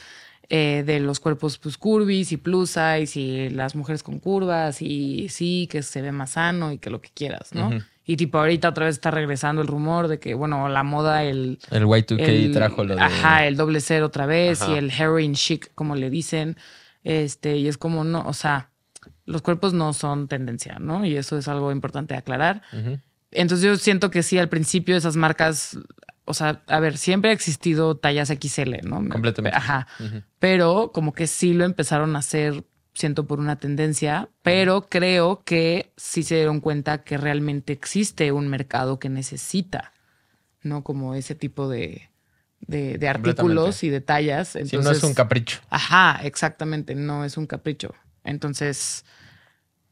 [0.50, 5.28] eh, de los cuerpos pues curvis y plus size y las mujeres con curvas y
[5.30, 7.70] sí, que se ve más sano y que lo que quieras, ¿no?
[8.06, 11.58] Y tipo ahorita otra vez está regresando el rumor de que, bueno, la moda, el...
[11.70, 13.00] El Y2K el- trajo lo de...
[13.00, 14.72] Ajá, el doble cero otra vez Ajá.
[14.72, 16.58] y el heroin chic, como le dicen.
[17.02, 18.68] Este, y es como, no, o sea,
[19.24, 21.06] los cuerpos no son tendencia, ¿no?
[21.06, 22.60] Y eso es algo importante aclarar.
[23.30, 25.78] Entonces yo siento que sí, al principio esas marcas,
[26.24, 28.96] o sea, a ver, siempre ha existido tallas XL, ¿no?
[29.08, 29.56] Completamente.
[29.56, 29.86] Ajá.
[30.38, 32.64] Pero como que sí lo empezaron a hacer,
[32.94, 38.48] siento por una tendencia, pero creo que sí se dieron cuenta que realmente existe un
[38.48, 39.92] mercado que necesita,
[40.62, 40.82] ¿no?
[40.82, 42.10] Como ese tipo de,
[42.60, 44.48] de, de artículos y de tallas.
[44.48, 45.60] Sí, Entonces, no es un capricho.
[45.68, 47.94] Ajá, exactamente, no es un capricho.
[48.22, 49.04] Entonces,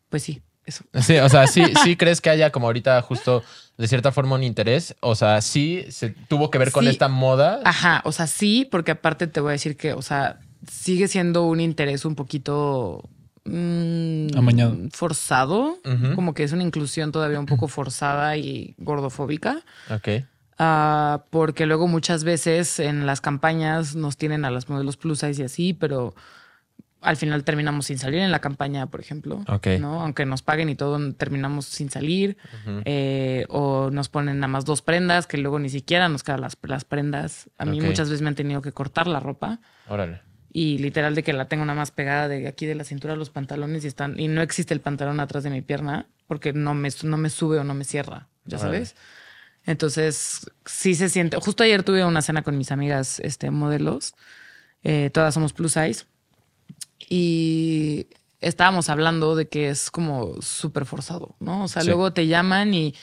[0.09, 0.85] pues sí, eso.
[1.01, 3.43] Sí, o sea, sí, sí crees que haya como ahorita justo
[3.79, 4.95] de cierta forma un interés.
[5.01, 7.61] O sea, sí se tuvo que ver con esta moda.
[7.65, 10.41] Ajá, o sea, sí, porque aparte te voy a decir que, o sea,
[10.71, 13.09] sigue siendo un interés un poquito
[13.45, 14.77] mm, Amañado.
[14.93, 15.79] forzado,
[16.15, 19.63] como que es una inclusión todavía un poco forzada y gordofóbica.
[19.91, 20.25] Ok.
[20.59, 25.43] Ah, porque luego muchas veces en las campañas nos tienen a las modelos plus size
[25.43, 26.15] y así, pero
[27.03, 29.45] al final terminamos sin salir en la campaña, por ejemplo.
[29.49, 29.67] Ok.
[29.81, 30.01] ¿no?
[30.03, 32.37] Aunque nos paguen y todo, terminamos sin salir.
[32.85, 36.57] Eh, o nos ponen nada más dos prendas, que luego ni siquiera nos quedan las,
[36.63, 37.51] las prendas.
[37.59, 40.23] A mí muchas veces me han tenido que cortar la ropa Órale.
[40.53, 43.17] y literal de que la tengo nada más pegada de aquí de la cintura a
[43.17, 46.75] los pantalones y están y no existe el pantalón atrás de mi pierna porque no
[46.75, 48.73] me, no me sube o no me cierra, ya Órale.
[48.87, 48.97] sabes.
[49.65, 51.37] Entonces, sí se siente.
[51.37, 54.15] Justo ayer tuve una cena con mis amigas este, modelos.
[54.83, 56.05] Eh, todas somos plus size.
[57.09, 58.07] Y
[58.41, 61.65] estábamos hablando de que es como súper forzado, ¿no?
[61.65, 61.89] O sea, Sí.
[61.89, 62.95] luego te llaman y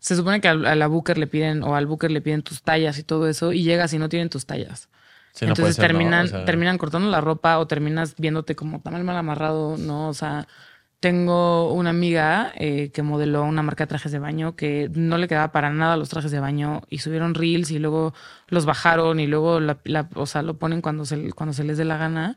[0.00, 2.62] se supone que al- a la booker le piden o al booker le piden tus
[2.62, 4.88] tallas y todo eso y llegas y no tienen tus tallas.
[5.32, 8.80] Sí, no puede Entonces terminan, O sea, terminan cortando la ropa o terminas viéndote como
[8.80, 10.08] tan mal, mal amarrado, ¿no?
[10.08, 10.46] O sea,
[10.98, 15.28] tengo una amiga eh, que modeló una marca de trajes de baño que no le
[15.28, 18.14] quedaba para nada los trajes de baño y subieron reels y luego
[18.48, 21.76] los bajaron y luego la, la- o sea, lo ponen cuando se, cuando se les
[21.78, 22.36] dé la gana.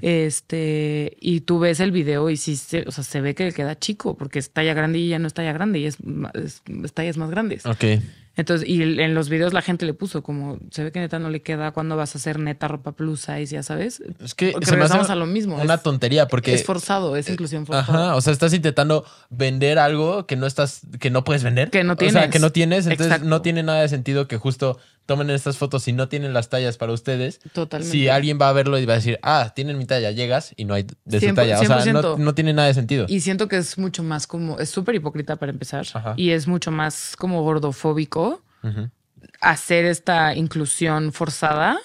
[0.00, 3.52] Este, y tú ves el video y sí, se, o sea, se ve que le
[3.52, 5.98] queda chico porque es talla grande y ya no es talla grande y es,
[6.34, 7.66] es, es tallas más grandes.
[7.66, 7.84] Ok.
[8.38, 11.28] Entonces, y en los videos la gente le puso como, se ve que neta no
[11.28, 14.00] le queda cuando vas a hacer neta ropa plus size, ya sabes.
[14.22, 15.56] Es que se regresamos a lo mismo.
[15.56, 16.54] Una es, tontería porque...
[16.54, 18.10] es forzado, es inclusión forzada.
[18.10, 21.70] Ajá, o sea, estás intentando vender algo que no estás, que no puedes vender.
[21.70, 22.30] Que no O sea, tienes.
[22.30, 22.86] que no tienes.
[22.86, 23.28] Entonces Exacto.
[23.28, 24.78] no tiene nada de sentido que justo
[25.08, 27.40] tomen estas fotos y no tienen las tallas para ustedes.
[27.54, 27.90] Totalmente.
[27.90, 30.66] Si alguien va a verlo y va a decir, ah, tienen mi talla, llegas y
[30.66, 31.58] no hay de su 100%, talla.
[31.58, 32.18] O sea, no, 100%.
[32.18, 33.06] no tiene nada de sentido.
[33.08, 35.86] Y siento que es mucho más como, es súper hipócrita para empezar.
[35.94, 36.12] Ajá.
[36.18, 38.42] Y es mucho más como gordofóbico
[39.40, 41.78] hacer esta inclusión forzada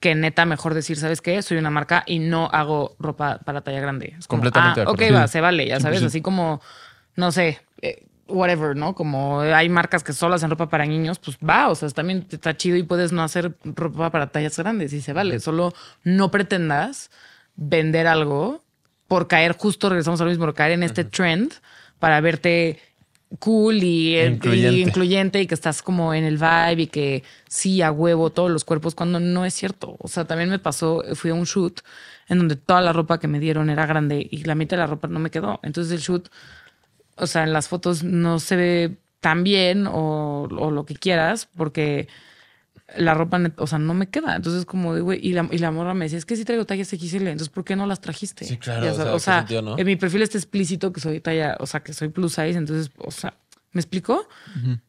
[0.00, 1.40] que neta mejor decir, ¿sabes qué?
[1.42, 4.16] Soy una marca y no hago ropa para talla grande.
[4.18, 6.06] Es como, Completamente ah, ok, va, se vale, ya sabes, 100%.
[6.06, 6.60] así como,
[7.14, 8.94] no sé, eh, whatever, ¿no?
[8.94, 12.56] Como hay marcas que solo hacen ropa para niños, pues va, o sea, también está
[12.56, 15.40] chido y puedes no hacer ropa para tallas grandes y se vale.
[15.40, 15.72] Solo
[16.04, 17.10] no pretendas
[17.56, 18.62] vender algo
[19.08, 21.52] por caer, justo regresamos a lo mismo, por caer en este trend
[21.98, 22.80] para verte
[23.38, 24.76] cool y, Incluyente.
[24.76, 28.50] y incluyente y que estás como en el vibe y que sí, a huevo, todos
[28.50, 29.96] los cuerpos, cuando no es cierto.
[29.98, 31.80] O sea, también me pasó, fui a un shoot
[32.28, 34.86] en donde toda la ropa que me dieron era grande y la mitad de la
[34.86, 35.60] ropa no me quedó.
[35.62, 36.28] Entonces el shoot,
[37.16, 41.48] o sea, en las fotos no se ve tan bien o, o lo que quieras
[41.56, 42.08] porque
[42.96, 44.36] la ropa, o sea, no me queda.
[44.36, 46.88] Entonces, como güey, y la, y la morra me decía, es que sí traigo tallas
[46.88, 48.44] XL, entonces, ¿por qué no las trajiste?
[48.44, 49.78] Sí, claro, Ya o sabes, sea, o ¿qué sea, sentido, no?
[49.78, 52.90] en mi perfil está explícito que soy talla, o sea, que soy plus size, entonces,
[52.98, 53.34] o sea,
[53.72, 54.28] ¿me explicó?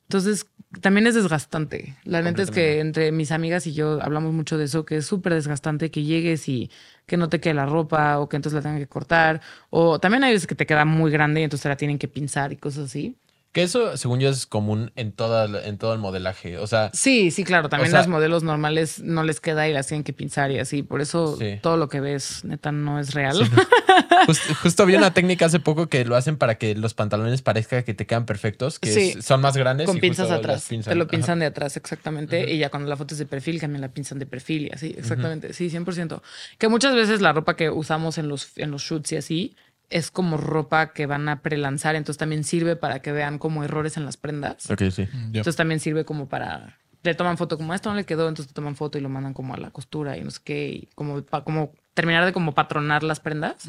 [0.03, 0.45] Entonces,
[0.81, 1.95] también es desgastante.
[2.03, 5.05] La neta es que entre mis amigas y yo hablamos mucho de eso, que es
[5.05, 6.69] súper desgastante que llegues y
[7.05, 9.41] que no te quede la ropa o que entonces la tengan que cortar.
[9.69, 12.07] O también hay veces que te queda muy grande y entonces te la tienen que
[12.07, 13.15] pinzar y cosas así.
[13.51, 16.57] Que eso, según yo, es común en, toda, en todo el modelaje.
[16.57, 17.69] O sea, Sí, sí, claro.
[17.69, 20.81] También sea- las modelos normales no les queda y las tienen que pinzar y así.
[20.81, 21.59] Por eso Sí.
[21.61, 23.37] todo lo que ves, neta, no es real.
[24.27, 27.83] Just- justo vi una técnica hace poco que lo hacen para que los pantalones parezca
[27.83, 29.13] que te quedan perfectos, que Sí.
[29.17, 29.87] es- son más grandes.
[29.87, 30.65] Con y pinzas justo atrás.
[30.67, 31.11] Te lo Ajá.
[31.11, 32.51] pinzan de atrás, exactamente.
[32.51, 34.95] Y ya cuando la foto es de perfil, también la pinzan de perfil y así,
[34.97, 35.53] exactamente.
[35.53, 36.21] Sí, 100%.
[36.57, 39.55] Que muchas veces la ropa que usamos en los, en los shoots y así
[39.89, 41.95] es como ropa que van a prelanzar.
[41.95, 44.69] Entonces también sirve para que vean como errores en las prendas.
[44.71, 45.07] Ok, sí.
[45.11, 45.17] Ya.
[45.39, 46.77] Entonces también sirve como para.
[47.03, 49.09] Le toman foto como "A esto no le quedó, entonces te toman foto y lo
[49.09, 50.69] mandan como a la costura y no sé qué.
[50.69, 53.65] Y como, pa- como terminar de como patronar las prendas.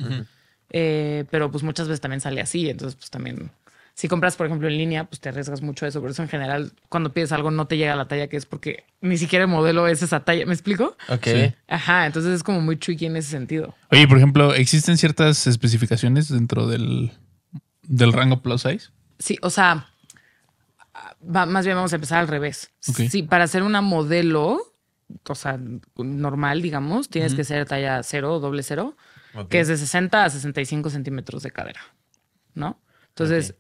[0.70, 2.68] Eh, pero pues muchas veces también sale así.
[2.68, 3.50] Entonces, pues también.
[3.96, 6.00] Si compras, por ejemplo, en línea, pues te arriesgas mucho a eso.
[6.00, 8.44] Por eso, en general, cuando pides algo, no te llega a la talla que es
[8.44, 10.44] porque ni siquiera el modelo es esa talla.
[10.46, 10.96] ¿Me explico?
[11.08, 11.22] Ok.
[11.24, 11.54] Sí.
[11.68, 12.06] Ajá.
[12.06, 13.72] Entonces es como muy tricky en ese sentido.
[13.92, 17.12] Oye, por ejemplo, ¿existen ciertas especificaciones dentro del,
[17.84, 18.88] del rango plus size?
[19.20, 19.86] Sí, o sea,
[21.24, 22.70] va- más bien vamos a empezar al revés.
[22.80, 24.58] Sí, para ser una modelo,
[25.28, 25.58] o sea,
[25.96, 28.96] normal, digamos, tienes que ser talla cero o doble cero,
[29.48, 31.80] Que es de 60 a 65 centímetros de cadera,
[32.54, 32.80] ¿no?
[33.08, 33.54] Entonces,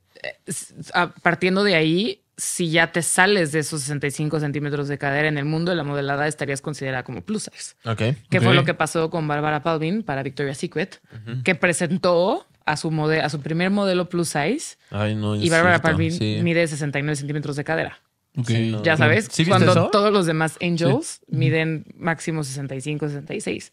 [0.94, 5.38] a- partiendo de ahí, si ya te sales de esos 65 centímetros de cadera en
[5.38, 7.74] el mundo de la modelada, estarías considerada como plus size.
[7.84, 8.16] Ok.
[8.30, 11.00] Que fue lo que pasó con Bárbara Palvin para Victoria's Secret,
[11.44, 12.88] que presentó a su,
[13.22, 15.36] a su primer modelo plus size Ay, no.
[15.36, 16.40] y Bárbara Palvin sí.
[16.42, 18.00] mide 69 centímetros de cadera.
[18.36, 18.48] Ok.
[18.48, 18.82] Sí, no.
[18.82, 19.90] Ya sabes, ¿Sí cuando eso?
[19.92, 23.72] todos los demás Angels miden máximo 65, 66.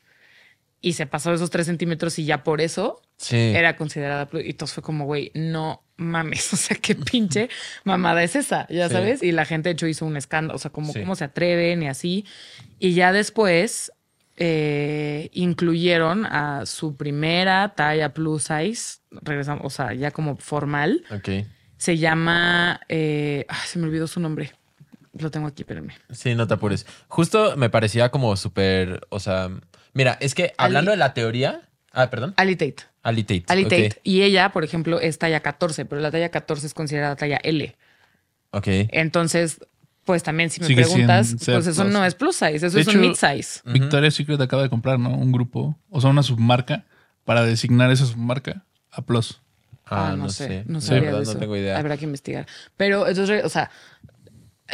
[0.82, 3.38] Y se pasó esos 3 centímetros y ya por eso Sí.
[3.38, 4.28] era considerada.
[4.28, 6.52] plus- Y todos fue como, güey, no mames.
[6.54, 7.50] O sea, qué pinche
[7.84, 8.94] mamada es esa, ya Sí.
[8.96, 9.22] sabes.
[9.24, 10.56] Y la gente, de hecho, hizo un escándalo.
[10.56, 11.02] O sea, como, Sí.
[11.02, 12.26] cómo se atreven y así.
[12.80, 13.92] Y ya después
[14.38, 19.00] eh, incluyeron a su primera talla plus size.
[19.12, 21.04] Regresamos, o sea, ya como formal.
[21.12, 21.46] Ok.
[21.78, 22.80] Se llama.
[22.90, 24.52] eh, se me olvidó su nombre.
[25.20, 25.94] Lo tengo aquí, espérenme.
[26.12, 26.88] Sí, no te apures.
[27.08, 29.50] Justo me parecía como súper, o sea,
[29.94, 31.62] mira, es que hablando de la teoría,
[31.92, 32.84] ah, perdón, Ali Tate.
[33.04, 33.44] Ali Tate.
[33.48, 33.68] Ali.
[34.04, 37.76] Y ella, por ejemplo, es talla 14, pero la talla 14 es considerada talla L.
[38.52, 38.68] Ok.
[38.68, 39.60] Entonces,
[40.06, 41.94] pues también si me Sigue preguntas, pues eso plus.
[41.94, 43.62] no es plus size, eso De es un mid size.
[43.66, 45.12] Victoria's Secret acaba de comprar, ¿no?
[45.16, 46.86] Un grupo, o sea, una submarca
[47.24, 49.42] para designar esa submarca a plus.
[49.86, 51.34] Ah, no, sé, no La sabía verdad, de eso.
[51.34, 51.78] no tengo idea.
[51.78, 52.48] Habrá que investigar.
[52.78, 53.70] Pero entonces, o sea,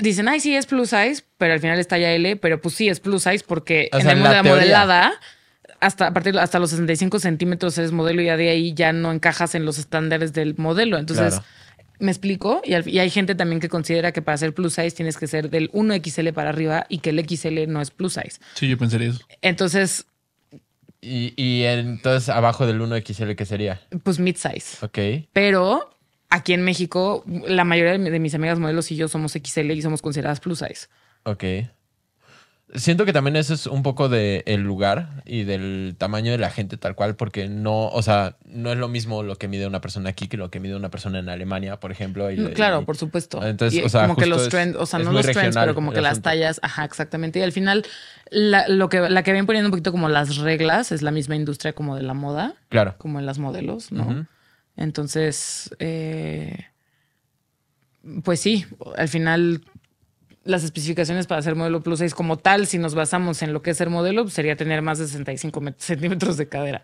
[0.02, 2.90] dicen, ay, sí, es plus size, pero al final es talla L, pero pues sí,
[2.90, 5.14] es plus size porque O en sea, el mundo de la modelada,
[5.80, 9.12] hasta, a partir, hasta los 65 centímetros eres modelo y ya de ahí ya no
[9.12, 10.98] encajas en los estándares del modelo.
[10.98, 11.46] Entonces, Claro.
[12.00, 12.62] me explico.
[12.66, 15.28] Y, al- y hay gente también que considera que para ser plus size tienes que
[15.28, 18.40] ser del 1XL para arriba y que el XL no es plus size.
[18.56, 19.20] Sí, yo pensaría eso.
[19.42, 20.06] Entonces,
[21.00, 23.80] Y, y entonces abajo del 1XL, ¿qué sería?
[24.04, 24.84] pues mid size.
[24.84, 25.28] Ok.
[25.32, 25.92] Pero
[26.30, 29.72] aquí en México, la mayoría de mi- de mis amigas modelos y yo somos XL
[29.72, 30.88] y somos consideradas plus size.
[31.24, 31.44] Ok.
[32.76, 36.76] Siento que también eso es un poco del lugar y del tamaño de la gente
[36.76, 40.10] tal cual, porque no, o sea, no es lo mismo lo que mide una persona
[40.10, 42.30] aquí que lo que mide una persona en Alemania, por ejemplo.
[42.30, 43.42] y- Mm, Claro, y- por supuesto.
[43.42, 45.94] Entonces, Y o sea, como que los trends, o sea, no los trends, pero como
[45.94, 47.40] que las tallas, ajá, exactamente.
[47.40, 47.86] Y al final,
[48.32, 51.38] la, lo que, la que ven poniendo un poquito como las reglas es la misma
[51.38, 52.96] industria como de la moda, Claro.
[52.98, 54.28] como en las modelos, ¿no?
[54.78, 56.66] Entonces, eh,
[58.24, 58.66] pues sí,
[58.96, 59.62] al final
[60.44, 63.72] las especificaciones para ser modelo plus 6 como tal, si nos basamos en lo que
[63.72, 66.84] es ser modelo, pues, sería tener más de 65 met- centímetros de cadera.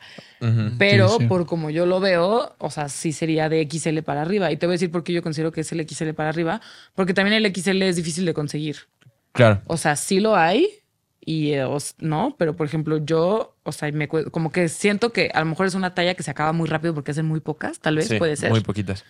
[0.77, 1.25] Pero Sí, sí.
[1.27, 4.51] por como yo lo veo, o sea, sí sería de XL para arriba.
[4.51, 6.59] Y te voy a decir por qué yo considero que es el XL para arriba,
[6.93, 8.75] porque también el XL es difícil de conseguir.
[9.31, 9.61] Claro.
[9.67, 10.67] O sea, sí lo hay
[11.25, 15.31] y eh, os- no, pero por ejemplo, yo, o sea, me como que siento que
[15.33, 17.79] a lo mejor es una talla que se acaba muy rápido porque hacen muy pocas,
[17.79, 18.49] tal vez Sí, puede ser.
[18.51, 19.03] Muy poquitas.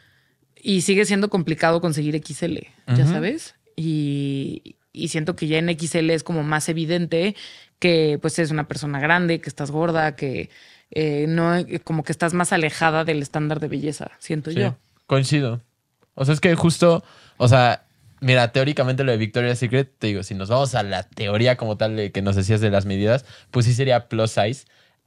[0.61, 3.55] Y sigue siendo complicado conseguir XL, ya sabes.
[3.75, 7.35] Y, y siento que ya en XL es como más evidente
[7.79, 10.49] que pues eres una persona grande, que estás gorda, que
[10.91, 11.53] eh, no,
[11.83, 14.77] como que estás más alejada del estándar de belleza, siento Sí, yo.
[15.07, 15.61] coincido.
[16.15, 17.03] O sea, es que justo,
[17.37, 17.83] o sea,
[18.23, 21.77] mira, teóricamente lo de Victoria's Secret, te digo, si nos vamos a la teoría como
[21.77, 24.65] tal de que nos decías de las medidas, pues sí sería plus size,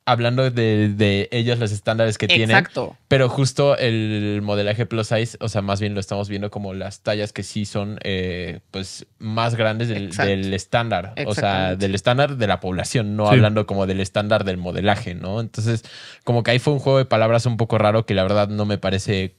[0.08, 2.50] hablando de, de ellos los estándares que tienen.
[2.50, 2.96] Exacto.
[3.08, 7.00] Pero justo el modelaje plus size, o sea, más bien lo estamos viendo como las
[7.00, 11.14] tallas que sí son, eh, pues, más grandes del, estándar.
[11.26, 13.34] O sea, del estándar de la población, no Sí.
[13.34, 15.40] hablando como del estándar del modelaje, ¿no?
[15.40, 15.82] Entonces,
[16.22, 18.64] como que ahí fue un juego de palabras un poco raro que la verdad no
[18.64, 19.34] me parece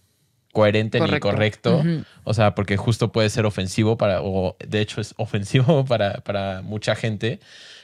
[0.54, 1.84] coherente ni Correcto.
[2.24, 6.62] O sea, porque justo puede ser ofensivo para, o de hecho es ofensivo para, para
[6.62, 7.40] mucha gente.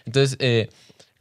[0.06, 0.70] Entonces, eh,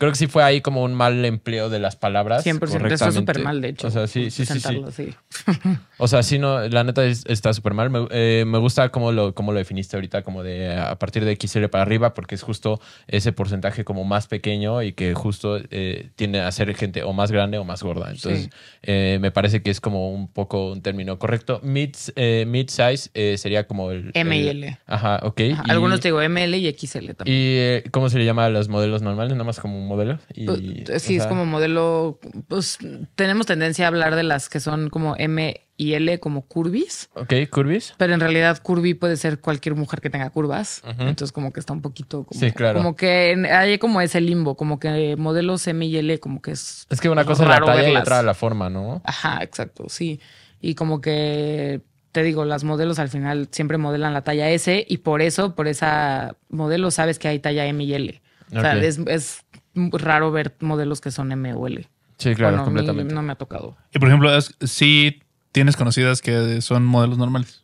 [0.03, 2.45] creo que sí fue ahí como un mal empleo de las palabras.
[2.45, 2.49] 100%.
[2.49, 3.21] Eso fue correctamente.
[3.21, 3.87] súper mal, de hecho.
[3.87, 5.15] O sea, sí, sí, sí, sí.
[5.99, 7.89] O sea, sí, no, la neta es- está súper mal.
[7.89, 11.37] Me, eh, me gusta cómo lo, cómo lo definiste ahorita, como de a partir de
[11.41, 16.11] XL para arriba, porque es justo ese porcentaje como más pequeño y que justo eh,
[16.17, 18.11] tiende a ser gente o más grande o más gorda.
[18.11, 18.51] Entonces, Sí.
[18.83, 21.61] eh, me parece que es como un poco un término correcto.
[21.63, 24.11] Mid, eh, mid size eh, sería como el...
[24.15, 24.79] M y L.
[24.87, 25.41] Ajá, ok.
[25.53, 27.83] Ajá, Y- Algunos te digo ML y XL también.
[27.87, 29.33] ¿Y cómo se le llama a los modelos normales?
[29.35, 30.19] Nada más como un modelo.
[30.35, 30.47] Y,
[30.85, 32.19] Pues, sí, o es como modelo.
[32.49, 32.79] Pues
[33.15, 37.33] tenemos tendencia a hablar de las que son como M y L como curvis, Ok,
[37.51, 37.95] curvis.
[37.97, 40.83] pero en realidad curvy puede ser cualquier mujer que tenga curvas.
[40.99, 42.39] Entonces, como que está un poquito como.
[42.41, 42.79] Sí, claro.
[42.79, 46.87] Como que hay como ese limbo, como que modelos M y L, como que es.
[46.91, 48.03] Es que una cosa es la talla y verlas.
[48.03, 49.03] otra la forma, ¿no?
[49.05, 50.21] Ajá, exacto, sí.
[50.61, 51.81] Y como que.
[52.13, 55.67] Te digo, las modelos al final siempre modelan la talla S y por eso, por
[55.67, 58.21] esa modelo, sabes que hay talla M y L.
[58.55, 59.42] O sea, es
[59.75, 61.89] raro ver modelos que son M o L.
[62.19, 63.15] Sí, claro, Bueno, completamente.
[63.15, 63.77] no me ha tocado.
[63.93, 65.21] Y por ejemplo, es- sí
[65.51, 67.59] tienes conocidas que son modelos normales.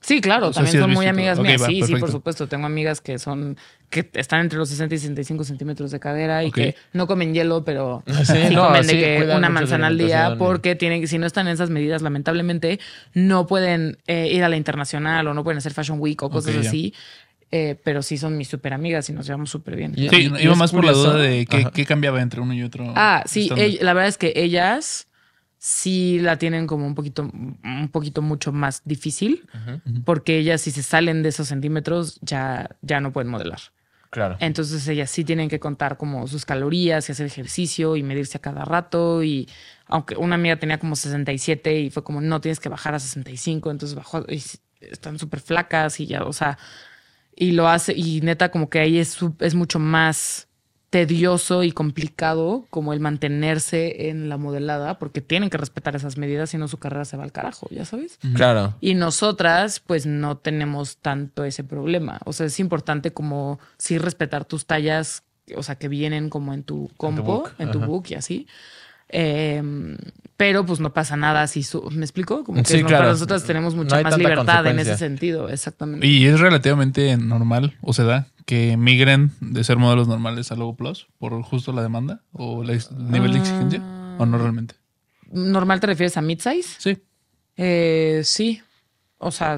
[0.00, 1.60] Sí, claro, O sea, también sí son muy amigas mías.
[1.60, 2.46] va, sí, sí, por supuesto.
[2.46, 3.56] Tengo amigas que son,
[3.90, 7.64] que están entre los 60 y 65 centímetros de cadera y que no comen hielo,
[7.64, 11.18] pero Sí, sí, no, comen de sí, que una manzana al día porque tienen, si
[11.18, 12.78] no están en esas medidas, lamentablemente,
[13.12, 16.54] no pueden eh, ir a la internacional o no pueden hacer Fashion Week o cosas
[16.56, 16.94] así.
[17.50, 19.94] Eh, pero sí son mis súper amigas y nos llevamos súper bien.
[19.96, 21.70] Y- Sí, y iba más por la duda de qué, Ajá.
[21.70, 22.92] qué cambiaba entre uno y otro.
[22.94, 23.48] Ah, sí,
[23.80, 25.08] la verdad es que ellas
[25.56, 29.46] sí la tienen como un poquito, un poquito mucho más difícil,
[30.04, 33.60] porque ellas si se salen de esos centímetros ya, ya no pueden modelar.
[34.10, 34.36] Claro.
[34.40, 38.40] Entonces ellas sí tienen que contar como sus calorías y hacer ejercicio y medirse a
[38.40, 39.48] cada rato y
[39.86, 43.70] aunque una amiga tenía como 67 y fue como no tienes que bajar a 65,
[43.70, 44.42] entonces bajó y
[44.80, 46.56] están súper flacas y ya, o sea,
[47.40, 50.48] y lo hace y neta como que ahí es, su- es mucho más
[50.90, 56.48] tedioso y complicado como el mantenerse en la modelada porque tienen que respetar esas medidas,
[56.50, 58.18] si no su carrera se va al carajo, ya sabes.
[58.34, 58.74] Claro.
[58.80, 62.20] Y nosotras, pues no tenemos tanto ese problema.
[62.24, 65.24] O sea, es importante como sí respetar tus tallas,
[65.54, 67.86] o sea, que vienen como en tu compo, book, en tu ajá.
[67.86, 68.46] book y así.
[69.08, 69.62] Eh,
[70.36, 72.44] pero pues no pasa nada si su- ¿me explico?
[72.44, 73.02] Como que Sí, no- claro.
[73.02, 76.06] para nosotras tenemos mucha más libertad en ese sentido, exactamente.
[76.06, 80.76] Y es relativamente normal, o se da, que migren de ser modelos normales a Logo
[80.76, 82.80] Plus por justo la demanda o el
[83.10, 83.82] nivel de exigencia.
[84.18, 84.74] ¿O no realmente?
[85.30, 86.76] ¿Normal te refieres a mid-size?
[86.78, 86.98] Sí.
[87.56, 88.62] Eh, sí.
[89.18, 89.56] O sea,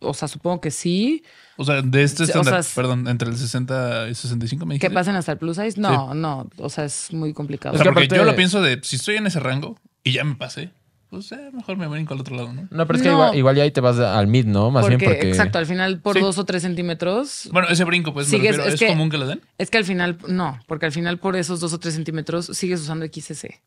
[0.00, 1.24] o sea, supongo que sí.
[1.56, 4.86] O sea, de este O estándar, sea, perdón, entre el 60 y 65 me Que
[4.86, 4.94] dijiste.
[4.94, 5.80] pasen hasta el plus size.
[5.80, 6.48] No, no.
[6.58, 7.74] O sea, es muy complicado.
[7.74, 10.24] O sea, que porque yo lo pienso de si estoy en ese rango y ya
[10.24, 10.70] me pasé,
[11.10, 12.66] pues eh, mejor me brinco al otro lado, ¿no?
[12.72, 13.14] No, pero es que No.
[13.14, 14.72] igual, igual ya ahí te vas al mid, ¿no?
[14.72, 15.28] Más porque, bien porque.
[15.28, 16.20] exacto, al final por Sí.
[16.22, 17.48] dos o tres centímetros.
[17.52, 19.40] Bueno, ese brinco, pues me Sigues- refiero, es ¿es, que- común que lo den?
[19.56, 22.80] Es que al final, no, porque al final por esos dos o tres centímetros sigues
[22.80, 23.60] usando XS.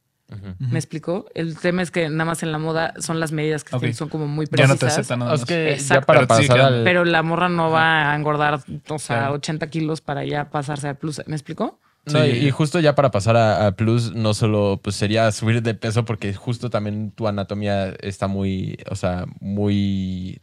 [0.60, 1.26] ¿Me explicó?
[1.36, 3.92] El tema es que nada más en la moda son las medidas que Ok.
[3.94, 4.70] son como muy Ya precisas.
[4.70, 5.50] no te aceptan nada Es más.
[5.50, 6.06] ya Exacto.
[6.06, 6.84] para Pero pasar al.
[6.84, 8.60] Pero la morra no va a engordar,
[8.90, 9.34] o sea, Claro.
[9.36, 11.22] 80 kilos para ya pasarse al plus.
[11.28, 11.80] ¿Me explicó?
[12.06, 12.28] No, Sí.
[12.30, 15.74] y, y justo ya para pasar a, a Plus, no solo pues sería subir de
[15.74, 20.40] peso, porque justo también tu anatomía está muy, o sea, muy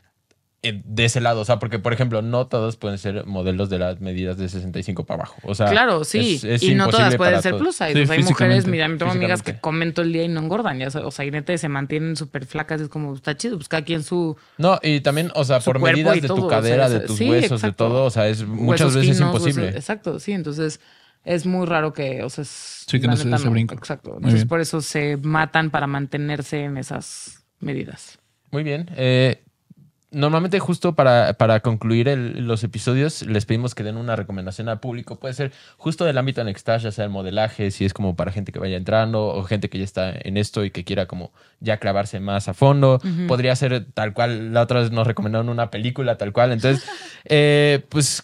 [0.72, 1.40] de ese lado.
[1.40, 5.04] O sea, porque, por ejemplo, no todos pueden ser modelos de las medidas de 65
[5.04, 5.36] para abajo.
[5.44, 6.36] O sea, claro, sí.
[6.36, 7.62] es- es y no todas pueden ser todos.
[7.62, 7.92] plus size.
[7.92, 10.40] Sí, o sea, hay mujeres, mira, tengo amigas que comen todo el día y no
[10.40, 10.78] engordan.
[10.78, 12.80] Ya, o sea, y neta se mantienen súper flacas.
[12.80, 16.20] Es como, está chido, pues cada quien su No, y también, o sea, por medidas
[16.20, 18.04] de todo, tu o sea, cadera, de tus sí, huesos, de todo.
[18.04, 19.66] O sea, es muchas huesos veces finos, imposible.
[19.66, 20.32] huesos- exacto, sí.
[20.32, 20.80] Entonces
[21.24, 23.74] es muy raro que, o sea, es, Sí, que no se ese brinco.
[23.74, 24.14] Exacto.
[24.16, 28.18] Entonces por eso se matan para mantenerse en esas medidas.
[28.50, 28.90] Muy bien.
[28.96, 29.42] Eh,
[30.14, 34.80] normalmente justo para, para concluir el- los episodios les pedimos que den una recomendación al
[34.80, 35.16] público.
[35.18, 38.32] Puede ser justo del ámbito en que ya sea el modelaje, si es como para
[38.32, 41.32] gente que vaya entrando o gente que ya está en esto y que quiera como
[41.60, 43.00] ya clavarse más a fondo.
[43.28, 46.52] Podría ser tal cual, la otra vez nos recomendaron una película tal cual.
[46.52, 46.84] Entonces,
[47.24, 48.22] eh, pues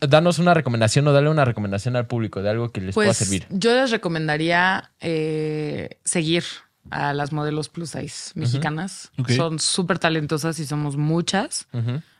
[0.00, 3.18] danos una recomendación o dale una recomendación al público de algo que les pueda Pues
[3.18, 3.44] servir.
[3.50, 6.42] yo les recomendaría eh, seguir
[6.90, 9.10] a las modelos plus size mexicanas.
[9.36, 11.68] Son súper talentosas y somos muchas.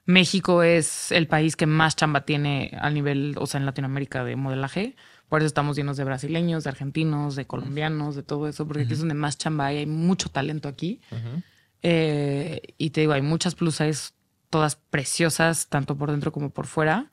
[0.05, 4.37] México es el país que más chamba tiene a nivel, o sea, en Latinoamérica de
[4.37, 4.97] modelaje.
[5.29, 8.95] Por eso estamos llenos de brasileños, de argentinos, de colombianos, de todo eso, porque aquí
[8.95, 9.79] es donde más chamba hay.
[9.79, 11.01] Hay mucho talento aquí.
[11.83, 14.13] Eh, y te digo, hay muchas plus size,
[14.49, 17.11] todas preciosas, tanto por dentro como por fuera.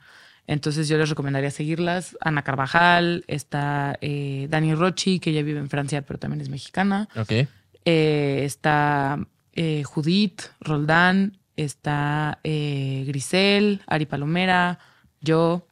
[0.48, 2.18] Entonces yo les recomendaría seguirlas.
[2.22, 7.10] Ana Carvajal, está eh, Dani Rochi, que ella vive en Francia, pero también es mexicana.
[7.16, 7.32] Ok.
[7.86, 9.20] Eh, está
[9.54, 14.80] eh, Judith, Roldán, está eh, Grisel, Ari Palomera,
[15.22, 15.68] yo.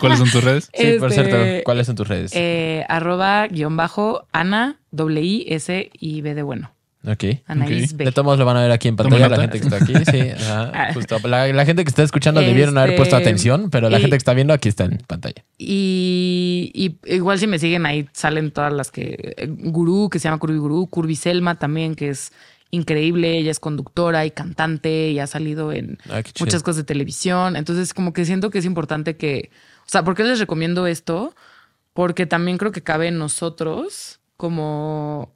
[0.00, 0.70] ¿Cuáles son tus redes?
[0.74, 2.32] Sí, por Este, cierto, ¿cuáles son tus redes?
[2.34, 6.72] eh, arroba guion bajo Ana, doble I, S y B de bueno.
[7.06, 7.24] Ok.
[7.46, 7.96] Anaís Ok.
[7.98, 8.04] B.
[8.06, 9.92] De todos modos lo van a ver aquí en pantalla la gente que está aquí.
[10.10, 10.94] Sí, ajá, Ah.
[10.94, 11.18] justo.
[11.28, 14.14] La, la gente que está escuchando debieron haber Este, puesto atención, pero la y- gente
[14.14, 15.44] que está viendo aquí está en pantalla.
[15.58, 19.34] Y, y igual si me siguen ahí salen todas las que...
[19.48, 20.86] Gurú, que se llama Curvy Gurú.
[20.88, 22.32] Curvy Selma también, que es
[22.70, 23.38] increíble.
[23.38, 27.56] Ella es conductora y cantante y ha salido en Ah, muchas cosas de televisión.
[27.56, 29.50] Entonces como que siento que es importante que...
[29.80, 31.34] O sea, ¿por qué les recomiendo esto?
[31.92, 35.34] Porque también creo que cabe en nosotros como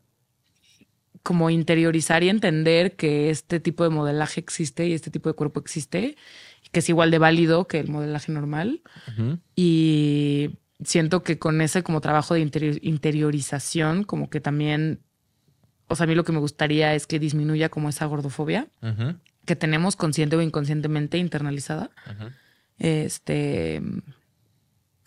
[1.26, 5.58] como interiorizar y entender que este tipo de modelaje existe y este tipo de cuerpo
[5.58, 6.16] existe,
[6.70, 8.80] que es igual de válido que el modelaje normal.
[9.56, 10.50] Y
[10.84, 15.00] siento que con ese como trabajo de interi- interiorización, como que también,
[15.88, 18.68] o sea, a mí lo que me gustaría es que disminuya como esa gordofobia
[19.46, 21.90] que tenemos consciente o inconscientemente internalizada.
[22.78, 23.82] Este.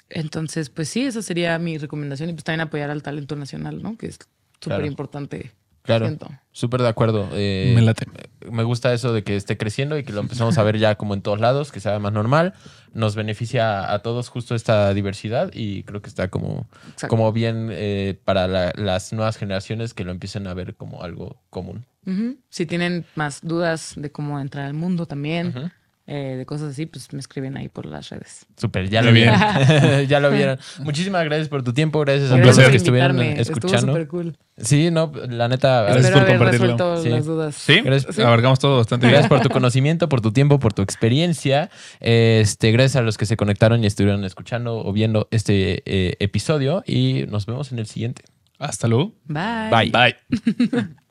[0.10, 2.30] Entonces, pues sí, esa sería mi recomendación.
[2.30, 3.98] Y pues también apoyar al talento nacional, ¿no?
[3.98, 4.20] Que es
[4.60, 5.52] súper importante.
[5.84, 6.06] Claro.
[6.08, 6.30] siento.
[6.52, 7.30] Súper de acuerdo.
[7.34, 8.06] Eh, Me late.
[8.52, 11.14] Me gusta eso de que esté creciendo y que lo empezamos a ver ya como
[11.14, 12.54] en todos lados, que sea más normal.
[12.94, 17.08] Nos beneficia a todos justo esta diversidad y creo que está como, Exacto.
[17.08, 21.42] como bien eh, para la- las nuevas generaciones que lo empiecen a ver como algo
[21.50, 21.86] común.
[22.50, 25.72] Si tienen más dudas de cómo entrar al mundo también.
[26.12, 28.48] Eh, de cosas así, pues me escriben ahí por las redes.
[28.58, 29.40] Súper, ya lo vieron.
[30.08, 30.58] ya lo vieron.
[30.80, 32.00] Muchísimas gracias por tu tiempo.
[32.00, 32.72] Gracias a Un todos los placer.
[32.72, 33.40] que estuvieron invitarme.
[33.40, 33.94] Estuvo escuchando.
[33.94, 34.38] súper cool.
[34.58, 35.84] Sí, no, la neta.
[35.84, 37.04] Gracias por haber compartirlo.
[37.04, 37.10] Sí.
[37.10, 37.54] las dudas.
[37.54, 38.16] Sí, Gracias.
[38.16, 38.22] Sí.
[38.24, 39.20] abarcamos todo bastante bien.
[39.22, 41.70] Gracias por tu conocimiento, por tu tiempo, por tu experiencia.
[42.00, 46.84] Este, gracias a los que se conectaron y estuvieron escuchando o viendo este eh, episodio.
[46.88, 48.24] Y nos vemos en el siguiente.
[48.58, 49.14] Hasta luego.
[49.26, 49.92] Bye.
[49.92, 49.92] Bye.
[49.92, 50.88] Bye.